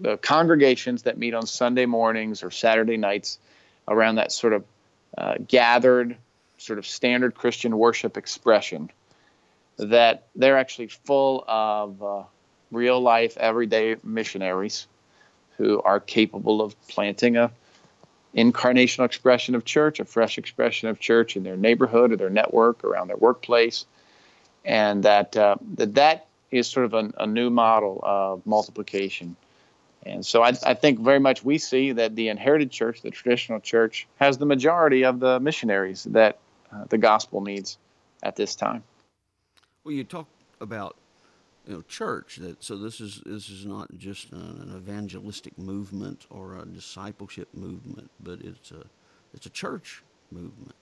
the 0.00 0.16
congregations 0.16 1.02
that 1.02 1.18
meet 1.18 1.34
on 1.34 1.46
Sunday 1.46 1.84
mornings 1.84 2.42
or 2.42 2.50
Saturday 2.50 2.96
nights 2.96 3.38
around 3.86 4.14
that 4.14 4.32
sort 4.32 4.54
of 4.54 4.64
uh, 5.18 5.34
gathered 5.46 6.16
sort 6.58 6.78
of 6.78 6.86
standard 6.86 7.34
Christian 7.34 7.76
worship 7.76 8.16
expression 8.16 8.90
that 9.78 10.28
they're 10.34 10.56
actually 10.56 10.88
full 10.88 11.44
of 11.46 12.02
uh, 12.02 12.22
real 12.72 13.00
life, 13.00 13.36
everyday 13.36 13.96
missionaries 14.02 14.86
who 15.58 15.82
are 15.82 16.00
capable 16.00 16.62
of 16.62 16.74
planting 16.88 17.36
a 17.36 17.50
incarnational 18.36 19.04
expression 19.04 19.54
of 19.54 19.64
church, 19.64 20.00
a 20.00 20.04
fresh 20.04 20.38
expression 20.38 20.88
of 20.88 21.00
church 21.00 21.36
in 21.36 21.42
their 21.42 21.56
neighborhood 21.56 22.12
or 22.12 22.16
their 22.16 22.30
network, 22.30 22.84
around 22.84 23.08
their 23.08 23.16
workplace, 23.16 23.86
and 24.64 25.02
that 25.02 25.36
uh, 25.36 25.56
that 25.74 25.94
that 25.94 26.26
is 26.50 26.66
sort 26.66 26.86
of 26.86 26.94
a, 26.94 27.12
a 27.18 27.26
new 27.26 27.50
model 27.50 28.00
of 28.02 28.46
multiplication 28.46 29.36
and 30.06 30.24
so 30.24 30.42
I, 30.42 30.52
I, 30.64 30.74
think 30.74 31.00
very 31.00 31.18
much 31.18 31.44
we 31.44 31.58
see 31.58 31.90
that 31.92 32.14
the 32.14 32.28
inherited 32.28 32.70
church, 32.70 33.02
the 33.02 33.10
traditional 33.10 33.58
church, 33.58 34.06
has 34.20 34.38
the 34.38 34.46
majority 34.46 35.04
of 35.04 35.18
the 35.18 35.40
missionaries 35.40 36.04
that 36.04 36.38
uh, 36.72 36.84
the 36.88 36.96
gospel 36.96 37.40
needs 37.40 37.76
at 38.22 38.36
this 38.36 38.54
time. 38.54 38.84
Well, 39.82 39.94
you 39.94 40.04
talk 40.04 40.28
about 40.60 40.96
you 41.66 41.74
know 41.74 41.82
church 41.82 42.36
that 42.36 42.62
so 42.62 42.76
this 42.76 43.00
is 43.00 43.22
this 43.26 43.48
is 43.48 43.66
not 43.66 43.88
just 43.98 44.32
an 44.32 44.72
evangelistic 44.76 45.58
movement 45.58 46.26
or 46.30 46.58
a 46.58 46.66
discipleship 46.66 47.48
movement, 47.54 48.10
but 48.22 48.40
it's 48.40 48.70
a 48.70 48.84
it's 49.34 49.46
a 49.46 49.50
church 49.50 50.02
movement. 50.30 50.74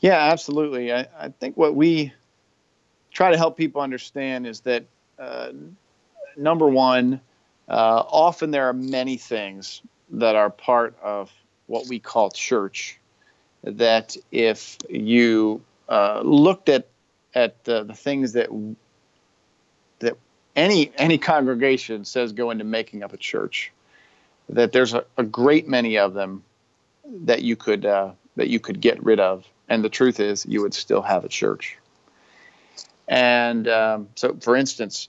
Yeah, 0.00 0.18
absolutely. 0.18 0.92
I, 0.92 1.06
I 1.18 1.28
think 1.28 1.56
what 1.56 1.74
we 1.74 2.12
try 3.12 3.30
to 3.30 3.36
help 3.36 3.56
people 3.56 3.80
understand 3.80 4.46
is 4.46 4.60
that 4.60 4.84
uh, 5.18 5.52
number 6.36 6.68
one 6.68 7.20
uh, 7.68 8.02
often 8.08 8.50
there 8.50 8.68
are 8.68 8.72
many 8.74 9.16
things 9.16 9.82
that 10.10 10.36
are 10.36 10.50
part 10.50 10.96
of 11.02 11.32
what 11.66 11.86
we 11.88 11.98
call 11.98 12.30
church 12.30 12.98
that 13.62 14.16
if 14.30 14.76
you 14.90 15.62
uh, 15.88 16.20
looked 16.22 16.68
at 16.68 16.88
at 17.34 17.64
the, 17.64 17.84
things 17.94 18.32
that 18.34 18.48
any 20.56 20.92
any 20.96 21.18
congregation 21.18 22.04
says 22.04 22.32
go 22.32 22.50
into 22.50 22.64
making 22.64 23.02
up 23.02 23.12
a 23.12 23.16
church 23.16 23.72
that 24.48 24.72
there's 24.72 24.94
a, 24.94 25.04
a 25.16 25.24
great 25.24 25.66
many 25.66 25.98
of 25.98 26.14
them 26.14 26.44
that 27.24 27.42
you 27.42 27.56
could 27.56 27.84
uh, 27.84 28.10
that 28.36 28.48
you 28.48 28.60
could 28.60 28.80
get 28.80 29.02
rid 29.02 29.20
of 29.20 29.44
and 29.68 29.84
the 29.84 29.88
truth 29.88 30.20
is 30.20 30.44
you 30.46 30.62
would 30.62 30.74
still 30.74 31.02
have 31.02 31.24
a 31.24 31.28
church 31.28 31.76
and 33.08 33.68
um, 33.68 34.08
so 34.14 34.34
for 34.40 34.56
instance 34.56 35.08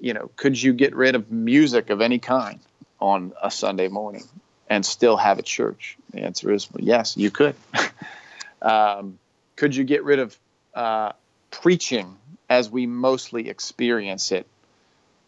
you 0.00 0.12
know, 0.12 0.30
could 0.36 0.60
you 0.60 0.72
get 0.72 0.94
rid 0.94 1.14
of 1.14 1.30
music 1.30 1.90
of 1.90 2.00
any 2.00 2.18
kind 2.18 2.60
on 3.00 3.32
a 3.42 3.50
Sunday 3.50 3.88
morning 3.88 4.24
and 4.68 4.84
still 4.84 5.16
have 5.16 5.38
a 5.38 5.42
church? 5.42 5.96
The 6.12 6.20
answer 6.20 6.52
is 6.52 6.70
well, 6.70 6.84
yes, 6.84 7.16
you 7.16 7.30
could. 7.30 7.54
um, 8.62 9.18
could 9.56 9.74
you 9.74 9.84
get 9.84 10.04
rid 10.04 10.18
of 10.18 10.38
uh, 10.74 11.12
preaching 11.50 12.16
as 12.50 12.70
we 12.70 12.86
mostly 12.86 13.48
experience 13.48 14.32
it 14.32 14.46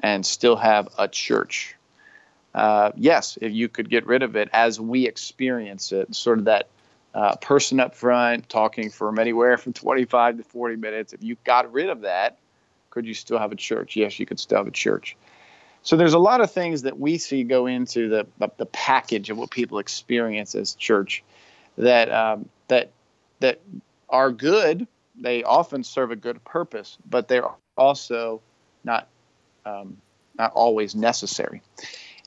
and 0.00 0.24
still 0.24 0.56
have 0.56 0.88
a 0.98 1.08
church? 1.08 1.74
Uh, 2.54 2.92
yes, 2.96 3.38
if 3.40 3.52
you 3.52 3.68
could 3.68 3.90
get 3.90 4.06
rid 4.06 4.22
of 4.22 4.34
it 4.36 4.48
as 4.52 4.80
we 4.80 5.06
experience 5.06 5.92
it, 5.92 6.14
sort 6.14 6.38
of 6.38 6.46
that 6.46 6.68
uh, 7.14 7.36
person 7.36 7.80
up 7.80 7.94
front 7.94 8.48
talking 8.48 8.90
from 8.90 9.18
anywhere 9.18 9.58
from 9.58 9.72
25 9.72 10.38
to 10.38 10.42
40 10.42 10.76
minutes, 10.76 11.12
if 11.12 11.22
you 11.22 11.36
got 11.44 11.70
rid 11.72 11.90
of 11.90 12.02
that, 12.02 12.38
could 12.90 13.06
you 13.06 13.14
still 13.14 13.38
have 13.38 13.52
a 13.52 13.56
church? 13.56 13.94
Yes, 13.96 14.18
you 14.18 14.24
could 14.24 14.40
still 14.40 14.58
have 14.58 14.66
a 14.66 14.70
church. 14.70 15.16
So 15.82 15.96
there's 15.96 16.14
a 16.14 16.18
lot 16.18 16.40
of 16.40 16.50
things 16.50 16.82
that 16.82 16.98
we 16.98 17.18
see 17.18 17.44
go 17.44 17.66
into 17.66 18.08
the 18.08 18.26
the, 18.38 18.66
package 18.66 19.30
of 19.30 19.38
what 19.38 19.50
people 19.50 19.78
experience 19.78 20.54
as 20.54 20.74
church 20.74 21.22
that 21.78 22.10
um, 22.10 22.48
that 22.68 22.90
that 23.40 23.60
are 24.08 24.32
good. 24.32 24.88
They 25.14 25.44
often 25.44 25.84
serve 25.84 26.10
a 26.10 26.16
good 26.16 26.42
purpose, 26.44 26.98
but 27.08 27.28
they're 27.28 27.48
also 27.76 28.40
not 28.82 29.08
um, 29.66 29.98
not 30.38 30.52
always 30.52 30.94
necessary. 30.94 31.62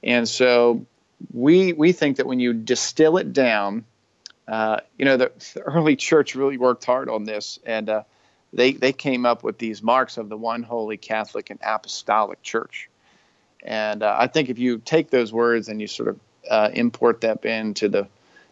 And 0.04 0.28
so 0.28 0.86
we 1.34 1.73
we 1.73 1.91
think 1.91 2.17
that 2.17 2.28
when 2.28 2.39
you 2.39 2.54
distill 2.54 3.17
it 3.17 3.34
down, 3.34 3.86
uh, 4.47 4.80
you 4.97 5.06
know, 5.06 5.17
the, 5.17 5.32
the, 5.54 5.62
early 5.62 5.95
church 5.95 6.36
really 6.36 6.58
worked 6.58 6.86
hard 6.86 7.10
on 7.10 7.23
this, 7.23 7.60
and 7.65 7.89
uh, 7.89 8.04
they 8.54 8.73
they 8.73 8.93
came 8.93 9.25
up 9.25 9.43
with 9.43 9.58
these 9.58 9.82
marks 9.82 10.17
of 10.17 10.30
the 10.30 10.38
one 10.38 10.63
holy 10.63 10.97
Catholic 10.97 11.49
and 11.49 11.60
Apostolic 11.63 12.41
Church. 12.41 12.89
And 13.63 14.04
uh, 14.04 14.15
I 14.17 14.28
think 14.28 14.49
if 14.49 14.58
you 14.58 14.78
take 14.78 15.10
those 15.10 15.34
words 15.34 15.67
and 15.67 15.82
you 15.82 15.88
sort 15.88 16.10
of 16.10 16.19
uh, 16.49 16.69
import 16.73 17.21
that 17.21 17.43
into 17.43 17.89
the 17.89 18.08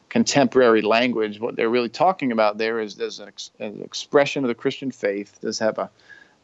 contemporary 0.09 0.81
language, 0.81 1.39
what 1.39 1.55
they're 1.55 1.69
really 1.69 1.89
talking 1.89 2.33
about 2.33 2.57
there 2.57 2.79
is 2.81 2.95
there's 2.95 3.19
an, 3.19 3.29
ex- 3.29 3.51
an 3.59 3.81
expression 3.83 4.43
of 4.43 4.49
the 4.49 4.55
Christian 4.55 4.91
faith. 4.91 5.39
Does 5.39 5.59
have 5.59 5.77
a 5.77 5.89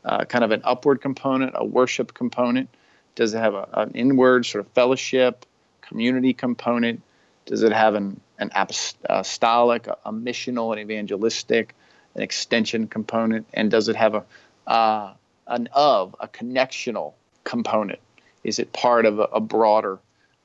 uh, 0.06 0.26
kind 0.26 0.44
of 0.44 0.52
an 0.52 0.62
upward 0.64 1.02
component, 1.02 1.54
a 1.56 1.66
worship 1.66 2.14
component? 2.14 2.70
Does 3.16 3.34
it 3.34 3.40
have 3.40 3.54
a, 3.54 3.68
an 3.74 3.92
inward 3.92 4.46
sort 4.46 4.66
of 4.66 4.72
fellowship, 4.72 5.46
community 5.82 6.34
component? 6.34 7.02
Does 7.46 7.64
it 7.64 7.74
have 7.74 7.96
an, 7.96 8.20
an 8.40 8.52
apostolic, 8.56 9.88
a, 9.88 9.98
a 10.06 10.12
missional, 10.12 10.72
and 10.72 10.80
evangelistic? 10.80 11.76
an 12.16 12.22
extension 12.22 12.88
component, 12.88 13.48
and 13.54 13.72
does 13.72 13.90
it 13.90 13.96
have 13.96 14.16
a 14.16 14.24
uh, 14.70 15.14
an 15.48 15.68
of 15.74 16.16
a 16.20 16.28
connectional 16.28 17.14
component? 17.44 18.00
Is 18.44 18.60
it 18.60 18.72
part 18.72 19.06
of 19.06 19.20
a, 19.20 19.24
a 19.24 19.40
broader 19.40 20.00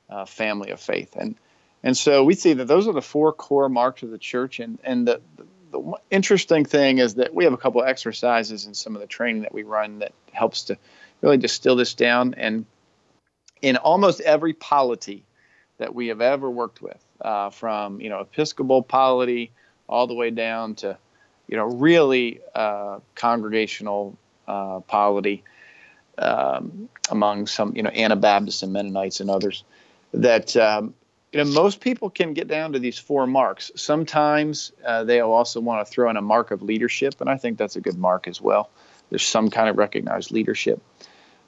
uh, 0.09 0.25
family 0.25 0.71
of 0.71 0.79
faith? 0.79 1.15
And 1.15 1.35
and 1.83 1.95
so 1.95 2.23
we 2.23 2.35
see 2.35 2.53
that 2.53 2.65
those 2.65 2.87
are 2.87 2.93
the 2.93 3.01
four 3.01 3.31
core 3.31 3.69
marks 3.69 4.03
of 4.03 4.11
the 4.11 4.17
church. 4.17 4.59
And 4.59 4.79
and 4.83 5.07
the, 5.07 5.21
the, 5.71 5.93
interesting 6.09 6.65
thing 6.65 6.97
is 6.99 7.15
that 7.15 7.33
we 7.33 7.43
have 7.43 7.53
a 7.53 7.57
couple 7.57 7.81
of 7.81 7.87
exercises 7.87 8.65
in 8.65 8.73
some 8.73 8.95
of 8.95 9.01
the 9.01 9.07
training 9.07 9.43
that 9.43 9.53
we 9.53 9.63
run 9.63 9.99
that 9.99 10.13
helps 10.31 10.63
to 10.63 10.77
really 11.21 11.37
distill 11.37 11.75
this 11.75 11.93
down. 11.93 12.33
And 12.35 12.65
in 13.61 13.77
almost 13.77 14.21
every 14.21 14.53
polity 14.53 15.23
that 15.77 15.93
we 15.93 16.07
have 16.07 16.21
ever 16.21 16.49
worked 16.49 16.81
with, 16.81 17.03
uh, 17.21 17.49
from 17.49 17.99
you 18.01 18.09
know 18.09 18.19
Episcopal 18.19 18.81
polity 18.81 19.51
all 19.87 20.07
the 20.07 20.13
way 20.13 20.29
down 20.29 20.75
to 20.75 20.97
you 21.47 21.57
know 21.57 21.65
really 21.65 22.39
uh, 22.55 22.99
congregational 23.15 24.17
uh, 24.47 24.79
polity 24.81 25.43
um, 26.17 26.89
among 27.09 27.47
some 27.47 27.75
you 27.75 27.83
know 27.83 27.89
Anabaptists 27.89 28.63
and 28.63 28.73
Mennonites 28.73 29.19
and 29.19 29.29
others. 29.29 29.63
That 30.13 30.55
um, 30.57 30.93
you 31.31 31.43
know 31.43 31.51
most 31.51 31.81
people 31.81 32.09
can 32.09 32.33
get 32.33 32.47
down 32.47 32.73
to 32.73 32.79
these 32.79 32.97
four 32.97 33.27
marks. 33.27 33.71
Sometimes 33.75 34.71
uh, 34.85 35.03
they'll 35.03 35.31
also 35.31 35.59
want 35.59 35.85
to 35.85 35.91
throw 35.91 36.09
in 36.09 36.17
a 36.17 36.21
mark 36.21 36.51
of 36.51 36.61
leadership, 36.61 37.21
and 37.21 37.29
I 37.29 37.37
think 37.37 37.57
that's 37.57 37.75
a 37.75 37.81
good 37.81 37.97
mark 37.97 38.27
as 38.27 38.41
well. 38.41 38.69
There's 39.09 39.25
some 39.25 39.49
kind 39.49 39.69
of 39.69 39.77
recognized 39.77 40.31
leadership. 40.31 40.81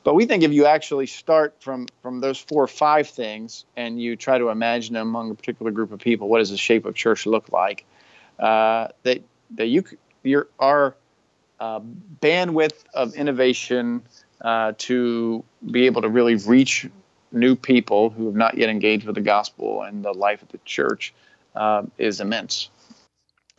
But 0.04 0.16
we 0.16 0.26
think 0.26 0.44
if 0.44 0.52
you 0.52 0.66
actually 0.66 1.06
start 1.08 1.56
from 1.60 1.88
from 2.02 2.22
those 2.22 2.40
four 2.40 2.64
or 2.64 2.68
five 2.68 3.08
things 3.08 3.66
and 3.76 4.02
you 4.02 4.16
try 4.16 4.38
to 4.38 4.50
imagine 4.50 4.96
among 4.96 5.32
a 5.32 5.36
particular 5.36 5.72
group 5.72 5.92
of 5.92 6.00
people, 6.00 6.28
what 6.28 6.40
does 6.40 6.50
the 6.50 6.58
shape 6.58 6.86
of 6.86 6.96
church 6.96 7.26
look 7.26 7.52
like? 7.52 7.86
Uh, 8.40 8.88
that 9.04 9.22
that 9.56 9.68
you 9.68 9.84
your 10.24 10.48
our 10.60 10.96
uh, 11.60 11.80
bandwidth 12.20 12.84
of 12.94 13.14
innovation 13.14 14.02
uh, 14.42 14.74
to 14.80 15.44
be 15.70 15.86
able 15.86 16.02
to 16.02 16.10
really 16.10 16.36
reach 16.36 16.90
new 17.32 17.56
people 17.56 18.10
who 18.10 18.26
have 18.28 18.36
not 18.36 18.58
yet 18.58 18.70
engaged 18.70 19.06
with 19.06 19.16
the 19.16 19.22
gospel 19.22 19.84
and 19.84 20.04
the 20.04 20.14
life 20.14 20.42
of 20.42 20.50
the 20.50 20.60
church 20.66 21.14
uh, 21.56 21.84
is 21.98 22.20
immense. 22.20 22.70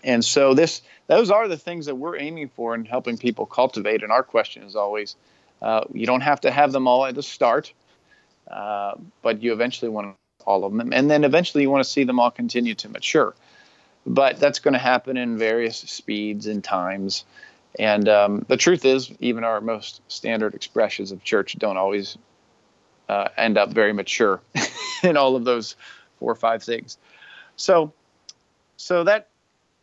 And 0.04 0.24
so 0.24 0.54
this 0.54 0.82
those 1.06 1.30
are 1.30 1.48
the 1.48 1.56
things 1.56 1.87
that 1.87 1.94
we're 1.94 2.18
aiming 2.18 2.48
for 2.48 2.74
and 2.74 2.87
helping 2.87 3.18
people 3.18 3.46
cultivate. 3.46 4.02
And 4.02 4.11
our 4.11 4.22
question 4.22 4.62
is 4.62 4.76
always 4.76 5.16
uh, 5.61 5.85
you 5.92 6.06
don't 6.06 6.22
have 6.22 6.40
to 6.42 6.50
have 6.50 6.72
them 6.72 6.88
all 6.88 7.04
at 7.06 7.14
the 7.14 7.22
start, 7.22 7.72
uh, 8.50 8.94
but 9.22 9.42
you 9.42 9.52
eventually 9.52 9.90
want 9.90 10.16
all 10.44 10.64
of 10.64 10.72
them. 10.72 10.92
And 10.92 11.11
then 11.11 11.24
eventually 11.24 11.62
you 11.62 11.70
want 11.70 11.85
to 11.85 11.90
see 11.90 12.04
them 12.04 12.18
all 12.18 12.30
continue 12.30 12.74
to 12.76 12.88
mature. 12.88 13.35
But 14.04 14.40
that's 14.40 14.58
going 14.58 14.72
to 14.72 14.80
happen 14.80 15.16
in 15.16 15.38
various 15.38 15.76
speeds 15.76 16.48
and 16.48 16.64
times. 16.64 17.24
And 17.78 18.08
um, 18.08 18.44
the 18.48 18.56
truth 18.56 18.85
is, 18.85 19.12
even 19.20 19.44
our 19.44 19.61
most 19.61 20.00
standard 20.08 20.54
expressions 20.54 21.12
of 21.12 21.22
church 21.22 21.56
don't 21.58 21.76
always 21.76 22.18
uh, 23.12 23.29
end 23.37 23.59
up 23.59 23.70
very 23.72 23.92
mature 23.92 24.40
in 25.03 25.16
all 25.16 25.37
of 25.37 25.44
those 25.44 25.77
four 26.18 26.33
or 26.33 26.35
five 26.35 26.62
things. 26.62 26.96
So, 27.57 27.92
so 28.77 29.05
that 29.05 29.29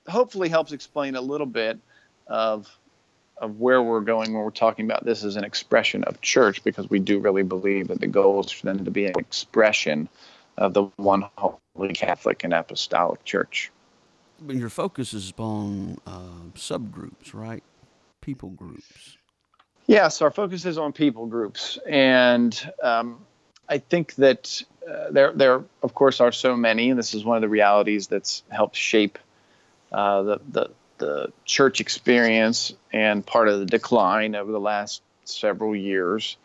hopefully 0.08 0.50
helps 0.50 0.72
explain 0.72 1.16
a 1.16 1.22
little 1.22 1.48
bit 1.48 1.80
of 2.28 2.68
of 3.38 3.58
where 3.58 3.82
we're 3.82 4.02
going 4.02 4.34
when 4.34 4.44
we're 4.44 4.50
talking 4.50 4.84
about 4.84 5.06
this 5.06 5.24
as 5.24 5.38
an 5.38 5.46
expression 5.46 6.04
of 6.04 6.20
church, 6.20 6.62
because 6.66 6.90
we 6.90 7.00
do 7.00 7.20
really 7.20 7.44
believe 7.44 7.88
that 7.88 8.02
the 8.02 8.08
goal 8.08 8.42
is 8.42 8.52
for 8.52 8.66
them 8.66 8.84
to 8.84 8.92
be 8.92 9.06
an 9.06 9.14
expression 9.18 10.10
of 10.58 10.74
the 10.74 10.84
one 10.98 11.24
holy 11.38 11.94
Catholic 11.94 12.44
and 12.44 12.54
Apostolic 12.54 13.24
Church. 13.24 13.72
But 14.42 14.58
your 14.58 14.68
focus 14.68 15.14
is 15.14 15.32
on 15.38 16.00
uh, 16.06 16.50
subgroups, 16.56 17.34
right? 17.34 17.64
People 18.20 18.50
groups. 18.50 19.19
Yes, 19.90 20.22
our 20.22 20.30
focus 20.30 20.66
is 20.66 20.78
on 20.78 20.94
people 20.94 21.26
groups, 21.26 21.80
and 21.88 22.54
um, 22.84 23.26
I 23.68 23.80
think 23.80 24.14
that 24.18 24.62
uh, 24.88 25.10
there, 25.10 25.32
there, 25.34 25.64
of 25.82 25.96
course, 25.96 26.22
are 26.22 26.32
so 26.32 26.56
many, 26.56 26.92
and 26.92 27.00
this 27.00 27.16
is 27.16 27.26
one 27.26 27.38
of 27.38 27.42
the 27.42 27.50
realities 27.50 28.06
that's 28.06 28.44
helped 28.50 28.76
shape 28.76 29.18
uh, 29.92 30.22
the, 30.22 30.42
the 30.52 30.70
the 31.00 31.34
church 31.44 31.82
experience 31.82 32.72
and 32.94 33.26
part 33.26 33.48
of 33.48 33.58
the 33.58 33.66
decline 33.66 34.36
over 34.36 34.52
the 34.52 34.60
last 34.60 35.02
several 35.26 35.76
years 35.76 36.38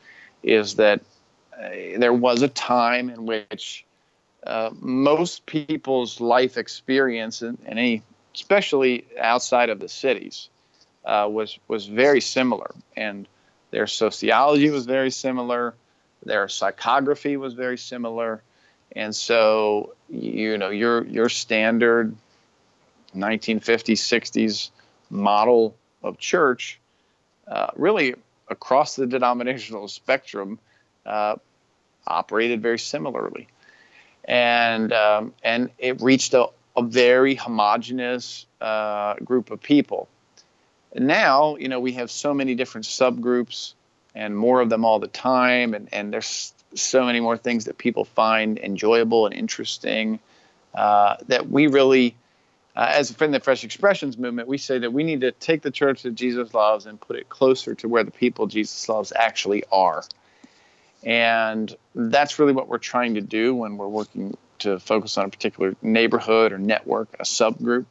is 0.42 0.76
that 0.76 1.02
uh, 1.52 1.68
there 1.98 2.14
was 2.14 2.40
a 2.40 2.48
time 2.48 3.10
in 3.10 3.26
which 3.26 3.84
uh, 4.46 4.70
most 4.80 5.44
people's 5.44 6.18
life 6.18 6.56
experience, 6.56 7.42
and, 7.42 7.58
any, 7.66 8.02
especially 8.34 9.04
outside 9.20 9.68
of 9.68 9.80
the 9.80 9.88
cities, 9.90 10.48
uh, 11.04 11.28
was 11.30 11.58
was 11.68 11.84
very 11.84 12.22
similar, 12.22 12.74
and 12.96 13.28
their 13.74 13.88
sociology 13.88 14.70
was 14.70 14.86
very 14.86 15.10
similar, 15.10 15.74
their 16.24 16.46
psychography 16.46 17.36
was 17.36 17.54
very 17.54 17.76
similar, 17.76 18.40
and 18.92 19.12
so 19.14 19.96
you 20.08 20.56
know 20.56 20.70
your 20.70 21.04
your 21.06 21.28
standard 21.28 22.14
1950s, 23.16 23.98
60s 23.98 24.70
model 25.10 25.74
of 26.04 26.18
church, 26.18 26.78
uh, 27.48 27.66
really 27.74 28.14
across 28.46 28.94
the 28.94 29.08
denominational 29.08 29.88
spectrum, 29.88 30.60
uh, 31.04 31.34
operated 32.06 32.62
very 32.62 32.78
similarly, 32.78 33.48
and 34.24 34.92
um, 34.92 35.34
and 35.42 35.68
it 35.78 36.00
reached 36.00 36.32
a, 36.32 36.46
a 36.76 36.82
very 36.84 37.34
homogenous 37.34 38.46
uh, 38.60 39.14
group 39.14 39.50
of 39.50 39.60
people. 39.60 40.08
Now, 40.94 41.56
you 41.56 41.68
know, 41.68 41.80
we 41.80 41.92
have 41.92 42.10
so 42.10 42.32
many 42.34 42.54
different 42.54 42.86
subgroups 42.86 43.74
and 44.14 44.36
more 44.36 44.60
of 44.60 44.68
them 44.68 44.84
all 44.84 45.00
the 45.00 45.08
time, 45.08 45.74
and 45.74 45.88
and 45.92 46.12
there's 46.12 46.52
so 46.74 47.04
many 47.04 47.20
more 47.20 47.36
things 47.36 47.64
that 47.64 47.78
people 47.78 48.04
find 48.04 48.58
enjoyable 48.58 49.26
and 49.26 49.34
interesting 49.34 50.20
uh, 50.74 51.16
that 51.28 51.48
we 51.48 51.66
really 51.66 52.14
uh, 52.76 52.88
as 52.90 53.12
from 53.12 53.30
the 53.30 53.38
Fresh 53.38 53.62
Expressions 53.62 54.18
movement, 54.18 54.48
we 54.48 54.58
say 54.58 54.78
that 54.78 54.92
we 54.92 55.04
need 55.04 55.20
to 55.20 55.30
take 55.30 55.62
the 55.62 55.70
church 55.70 56.02
that 56.02 56.14
Jesus 56.14 56.52
loves 56.52 56.86
and 56.86 57.00
put 57.00 57.16
it 57.16 57.28
closer 57.28 57.74
to 57.76 57.88
where 57.88 58.02
the 58.02 58.10
people 58.10 58.46
Jesus 58.46 58.88
loves 58.88 59.12
actually 59.14 59.62
are. 59.70 60.02
And 61.04 61.74
that's 61.94 62.38
really 62.38 62.52
what 62.52 62.68
we're 62.68 62.78
trying 62.78 63.14
to 63.14 63.20
do 63.20 63.54
when 63.54 63.76
we're 63.76 63.88
working 63.88 64.36
to 64.60 64.80
focus 64.80 65.16
on 65.18 65.26
a 65.26 65.28
particular 65.28 65.76
neighborhood 65.82 66.52
or 66.52 66.58
network, 66.58 67.14
a 67.20 67.24
subgroup, 67.24 67.84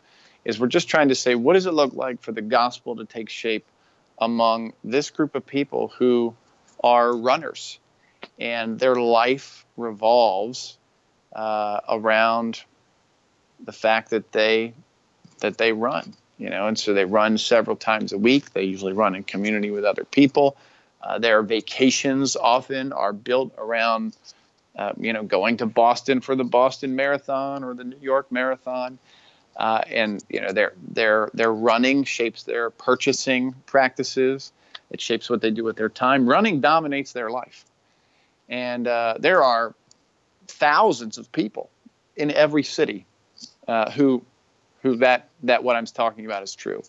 is 0.46 0.60
we're 0.60 0.68
just 0.68 0.90
trying 0.90 1.10
to 1.10 1.16
say, 1.16 1.36
what 1.36 1.54
does 1.54 1.66
it 1.66 1.74
look 1.74 1.94
like 1.94 2.22
for 2.22 2.32
the 2.32 2.42
gospel 2.42 2.96
to 2.98 3.06
take 3.06 3.30
shape 3.30 3.66
among 4.20 4.74
this 4.84 5.10
group 5.10 5.36
of 5.36 5.46
people 5.46 5.90
who 5.98 6.36
are 6.84 7.16
runners? 7.16 7.80
And 8.40 8.80
their 8.80 8.96
life 8.96 9.66
revolves 9.78 10.78
uh, 11.36 11.80
around 11.90 12.62
the 13.64 13.72
fact 13.72 14.10
that 14.12 14.32
they 14.32 14.74
that 15.40 15.58
they 15.58 15.74
run 15.74 16.14
you 16.38 16.50
know? 16.50 16.68
And 16.68 16.78
so 16.78 16.94
they 16.94 17.06
run 17.06 17.38
several 17.38 17.76
times 17.76 18.12
a 18.12 18.18
week. 18.18 18.52
They 18.52 18.64
usually 18.64 18.94
run 18.94 19.16
in 19.16 19.24
community 19.24 19.72
with 19.72 19.86
other 19.86 20.04
people. 20.04 20.58
Uh, 21.02 21.20
their 21.20 21.42
vacations 21.42 22.36
often 22.36 22.92
are 22.94 23.14
built 23.14 23.54
around 23.58 24.16
uh, 24.76 24.92
you 24.98 25.14
know 25.14 25.22
going 25.22 25.58
to 25.58 25.68
boston 25.68 26.20
for 26.20 26.36
the 26.36 26.44
boston 26.44 26.96
marathon 26.96 27.64
or 27.64 27.76
the 27.76 27.84
new 27.84 28.00
york 28.02 28.32
marathon 28.32 28.98
uh, 29.58 29.82
and 29.88 30.24
you 30.30 30.42
know 30.42 30.52
their 30.52 30.74
their 30.90 31.30
their 31.34 31.54
running 31.54 32.04
shapes 32.04 32.44
their 32.44 32.70
purchasing 32.70 33.54
practices 33.66 34.52
it 34.90 35.02
shapes 35.02 35.30
what 35.30 35.42
they 35.42 35.52
do 35.52 35.64
with 35.64 35.76
their 35.76 35.90
time 35.90 36.28
running 36.28 36.62
dominates 36.62 37.14
their 37.14 37.30
life 37.30 37.66
and 38.50 38.88
uh, 38.88 39.16
there 39.20 39.44
are 39.44 39.74
thousands 40.48 41.18
of 41.18 41.32
people 41.32 41.70
in 42.16 42.32
every 42.32 42.64
city 42.64 43.06
uh, 43.68 43.90
who 43.92 44.24
who 44.82 44.98
that 44.98 45.30
that 45.44 45.64
what 45.64 45.76
I'm 45.76 45.86
talking 45.86 46.26
about 46.26 46.44
is 46.44 46.54
true. 46.54 46.84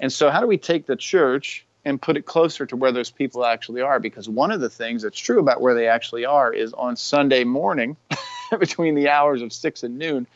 And 0.00 0.12
so, 0.12 0.30
how 0.30 0.40
do 0.40 0.46
we 0.46 0.58
take 0.58 0.86
the 0.86 0.96
church 0.96 1.64
and 1.84 2.00
put 2.00 2.16
it 2.16 2.26
closer 2.26 2.66
to 2.66 2.76
where 2.76 2.92
those 2.92 3.10
people 3.10 3.44
actually 3.44 3.80
are? 3.80 4.00
Because 4.00 4.28
one 4.28 4.50
of 4.50 4.60
the 4.60 4.68
things 4.68 5.02
that's 5.02 5.18
true 5.18 5.38
about 5.38 5.60
where 5.60 5.74
they 5.74 5.88
actually 5.88 6.24
are 6.24 6.52
is 6.52 6.72
on 6.72 6.96
Sunday 6.96 7.44
morning, 7.44 7.96
between 8.58 8.94
the 8.94 9.08
hours 9.08 9.42
of 9.42 9.52
six 9.52 9.82
and 9.82 9.98
noon, 9.98 10.26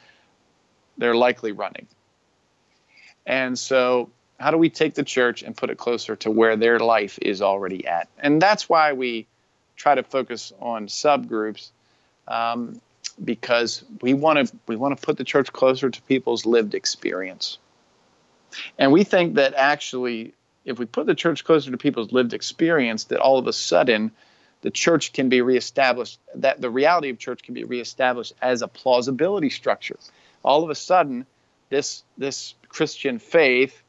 they're 0.98 1.14
likely 1.14 1.52
running. 1.52 1.86
And 3.26 3.58
so, 3.58 4.10
how 4.38 4.50
do 4.50 4.58
we 4.58 4.68
take 4.68 4.94
the 4.94 5.04
church 5.04 5.42
and 5.42 5.56
put 5.56 5.70
it 5.70 5.78
closer 5.78 6.16
to 6.16 6.30
where 6.30 6.56
their 6.56 6.78
life 6.78 7.18
is 7.22 7.40
already 7.40 7.86
at? 7.86 8.08
And 8.18 8.40
that's 8.40 8.68
why 8.68 8.92
we 8.92 9.26
try 9.76 9.94
to 9.94 10.02
focus 10.02 10.52
on 10.60 10.86
subgroups. 10.88 11.70
Um, 12.26 12.80
because 13.22 13.84
we 14.00 14.14
want 14.14 14.48
to 14.48 14.56
we 14.66 14.76
want 14.76 14.98
to 14.98 15.04
put 15.04 15.16
the 15.16 15.24
church 15.24 15.52
closer 15.52 15.90
to 15.90 16.02
people's 16.02 16.46
lived 16.46 16.74
experience. 16.74 17.58
And 18.78 18.92
we 18.92 19.04
think 19.04 19.34
that 19.34 19.54
actually 19.54 20.34
if 20.64 20.78
we 20.78 20.86
put 20.86 21.06
the 21.06 21.14
church 21.14 21.44
closer 21.44 21.70
to 21.70 21.76
people's 21.76 22.12
lived 22.12 22.32
experience 22.32 23.04
that 23.04 23.20
all 23.20 23.38
of 23.38 23.46
a 23.46 23.52
sudden 23.52 24.10
the 24.62 24.70
church 24.70 25.12
can 25.12 25.28
be 25.28 25.42
reestablished 25.42 26.18
that 26.36 26.60
the 26.60 26.70
reality 26.70 27.10
of 27.10 27.18
church 27.18 27.42
can 27.42 27.54
be 27.54 27.64
reestablished 27.64 28.32
as 28.40 28.62
a 28.62 28.68
plausibility 28.68 29.50
structure. 29.50 29.98
All 30.44 30.62
of 30.62 30.70
a 30.70 30.74
sudden 30.74 31.26
this 31.70 32.04
this 32.18 32.54
Christian 32.68 33.18
faith 33.18 33.82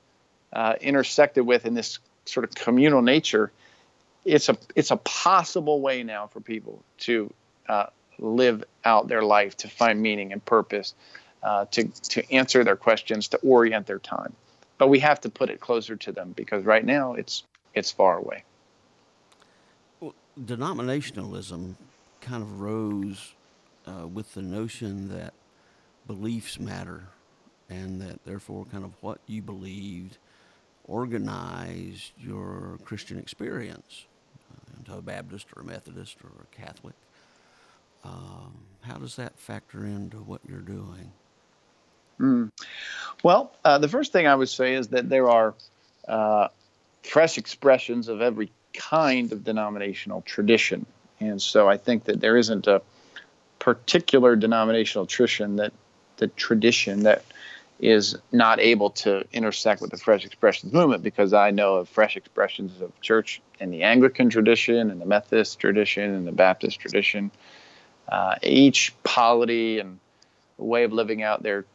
uh, 0.53 0.75
intersected 0.81 1.45
with 1.45 1.65
in 1.65 1.73
this 1.73 1.99
sort 2.25 2.43
of 2.43 2.55
communal 2.55 3.01
nature 3.01 3.51
it's 4.25 4.49
a 4.49 4.57
it's 4.75 4.91
a 4.91 4.97
possible 4.97 5.79
way 5.79 6.03
now 6.03 6.27
for 6.27 6.41
people 6.41 6.83
to 6.97 7.31
uh, 7.69 7.85
live 8.19 8.63
out 8.83 9.07
their 9.07 9.23
life, 9.23 9.55
to 9.57 9.67
find 9.67 10.01
meaning 10.01 10.33
and 10.33 10.43
purpose, 10.43 10.95
uh, 11.43 11.65
to, 11.71 11.85
to 12.09 12.33
answer 12.33 12.63
their 12.63 12.75
questions, 12.75 13.27
to 13.29 13.37
orient 13.37 13.85
their 13.87 13.99
time. 13.99 14.33
But 14.77 14.89
we 14.89 14.99
have 14.99 15.21
to 15.21 15.29
put 15.29 15.49
it 15.49 15.59
closer 15.59 15.95
to 15.95 16.11
them 16.11 16.33
because 16.35 16.65
right 16.65 16.83
now 16.83 17.13
it's 17.13 17.43
it's 17.73 17.91
far 17.91 18.17
away. 18.17 18.43
Well, 19.99 20.15
denominationalism 20.39 21.75
kind 22.21 22.41
of 22.41 22.59
rose 22.59 23.33
uh, 23.85 24.07
with 24.07 24.33
the 24.33 24.41
notion 24.41 25.09
that 25.09 25.33
beliefs 26.07 26.59
matter 26.59 27.03
and 27.69 28.01
that 28.01 28.23
therefore 28.25 28.65
kind 28.65 28.83
of 28.83 28.91
what 29.01 29.19
you 29.27 29.41
believed 29.41 30.17
organized 30.87 32.11
your 32.19 32.77
Christian 32.85 33.17
experience 33.17 34.05
uh, 34.51 34.77
into 34.77 34.93
a 34.97 35.01
Baptist 35.01 35.47
or 35.55 35.61
a 35.61 35.65
Methodist 35.65 36.17
or 36.23 36.29
a 36.43 36.55
Catholic. 36.55 36.93
Um, 38.03 38.53
how 38.81 38.97
does 38.97 39.15
that 39.15 39.37
factor 39.37 39.83
into 39.85 40.17
what 40.17 40.41
you're 40.47 40.59
doing? 40.59 41.11
Mm. 42.19 42.51
Well, 43.23 43.51
uh, 43.65 43.79
the 43.79 43.87
first 43.87 44.11
thing 44.11 44.27
I 44.27 44.35
would 44.35 44.49
say 44.49 44.75
is 44.75 44.89
that 44.89 45.09
there 45.09 45.29
are 45.29 45.55
uh, 46.07 46.49
fresh 47.03 47.37
expressions 47.37 48.07
of 48.07 48.21
every 48.21 48.51
kind 48.73 49.31
of 49.31 49.43
denominational 49.43 50.21
tradition. 50.21 50.85
And 51.19 51.41
so 51.41 51.67
I 51.67 51.77
think 51.77 52.05
that 52.05 52.19
there 52.19 52.37
isn't 52.37 52.67
a 52.67 52.81
particular 53.59 54.35
denominational 54.35 55.07
tradition 55.07 55.55
that 55.55 55.73
the 56.17 56.27
tradition 56.27 57.03
that 57.03 57.23
is 57.79 58.17
not 58.31 58.59
able 58.59 58.89
to 58.89 59.25
intersect 59.33 59.81
with 59.81 59.91
the 59.91 59.97
fresh 59.97 60.25
expressions 60.25 60.71
movement 60.71 61.03
because 61.03 61.33
I 61.33 61.51
know 61.51 61.75
of 61.75 61.89
fresh 61.89 62.15
expressions 62.15 62.79
of 62.81 62.99
church 63.01 63.41
in 63.59 63.69
the 63.69 63.83
Anglican 63.83 64.29
tradition 64.29 64.89
and 64.89 65.01
the 65.01 65.05
Methodist 65.05 65.59
tradition 65.59 66.13
and 66.13 66.25
the 66.25 66.31
Baptist 66.31 66.79
tradition. 66.79 67.31
Uh, 68.07 68.35
each 68.43 68.93
polity 69.03 69.79
and 69.79 69.99
way 70.57 70.83
of 70.83 70.93
living 70.93 71.21
out 71.21 71.43
their 71.43 71.65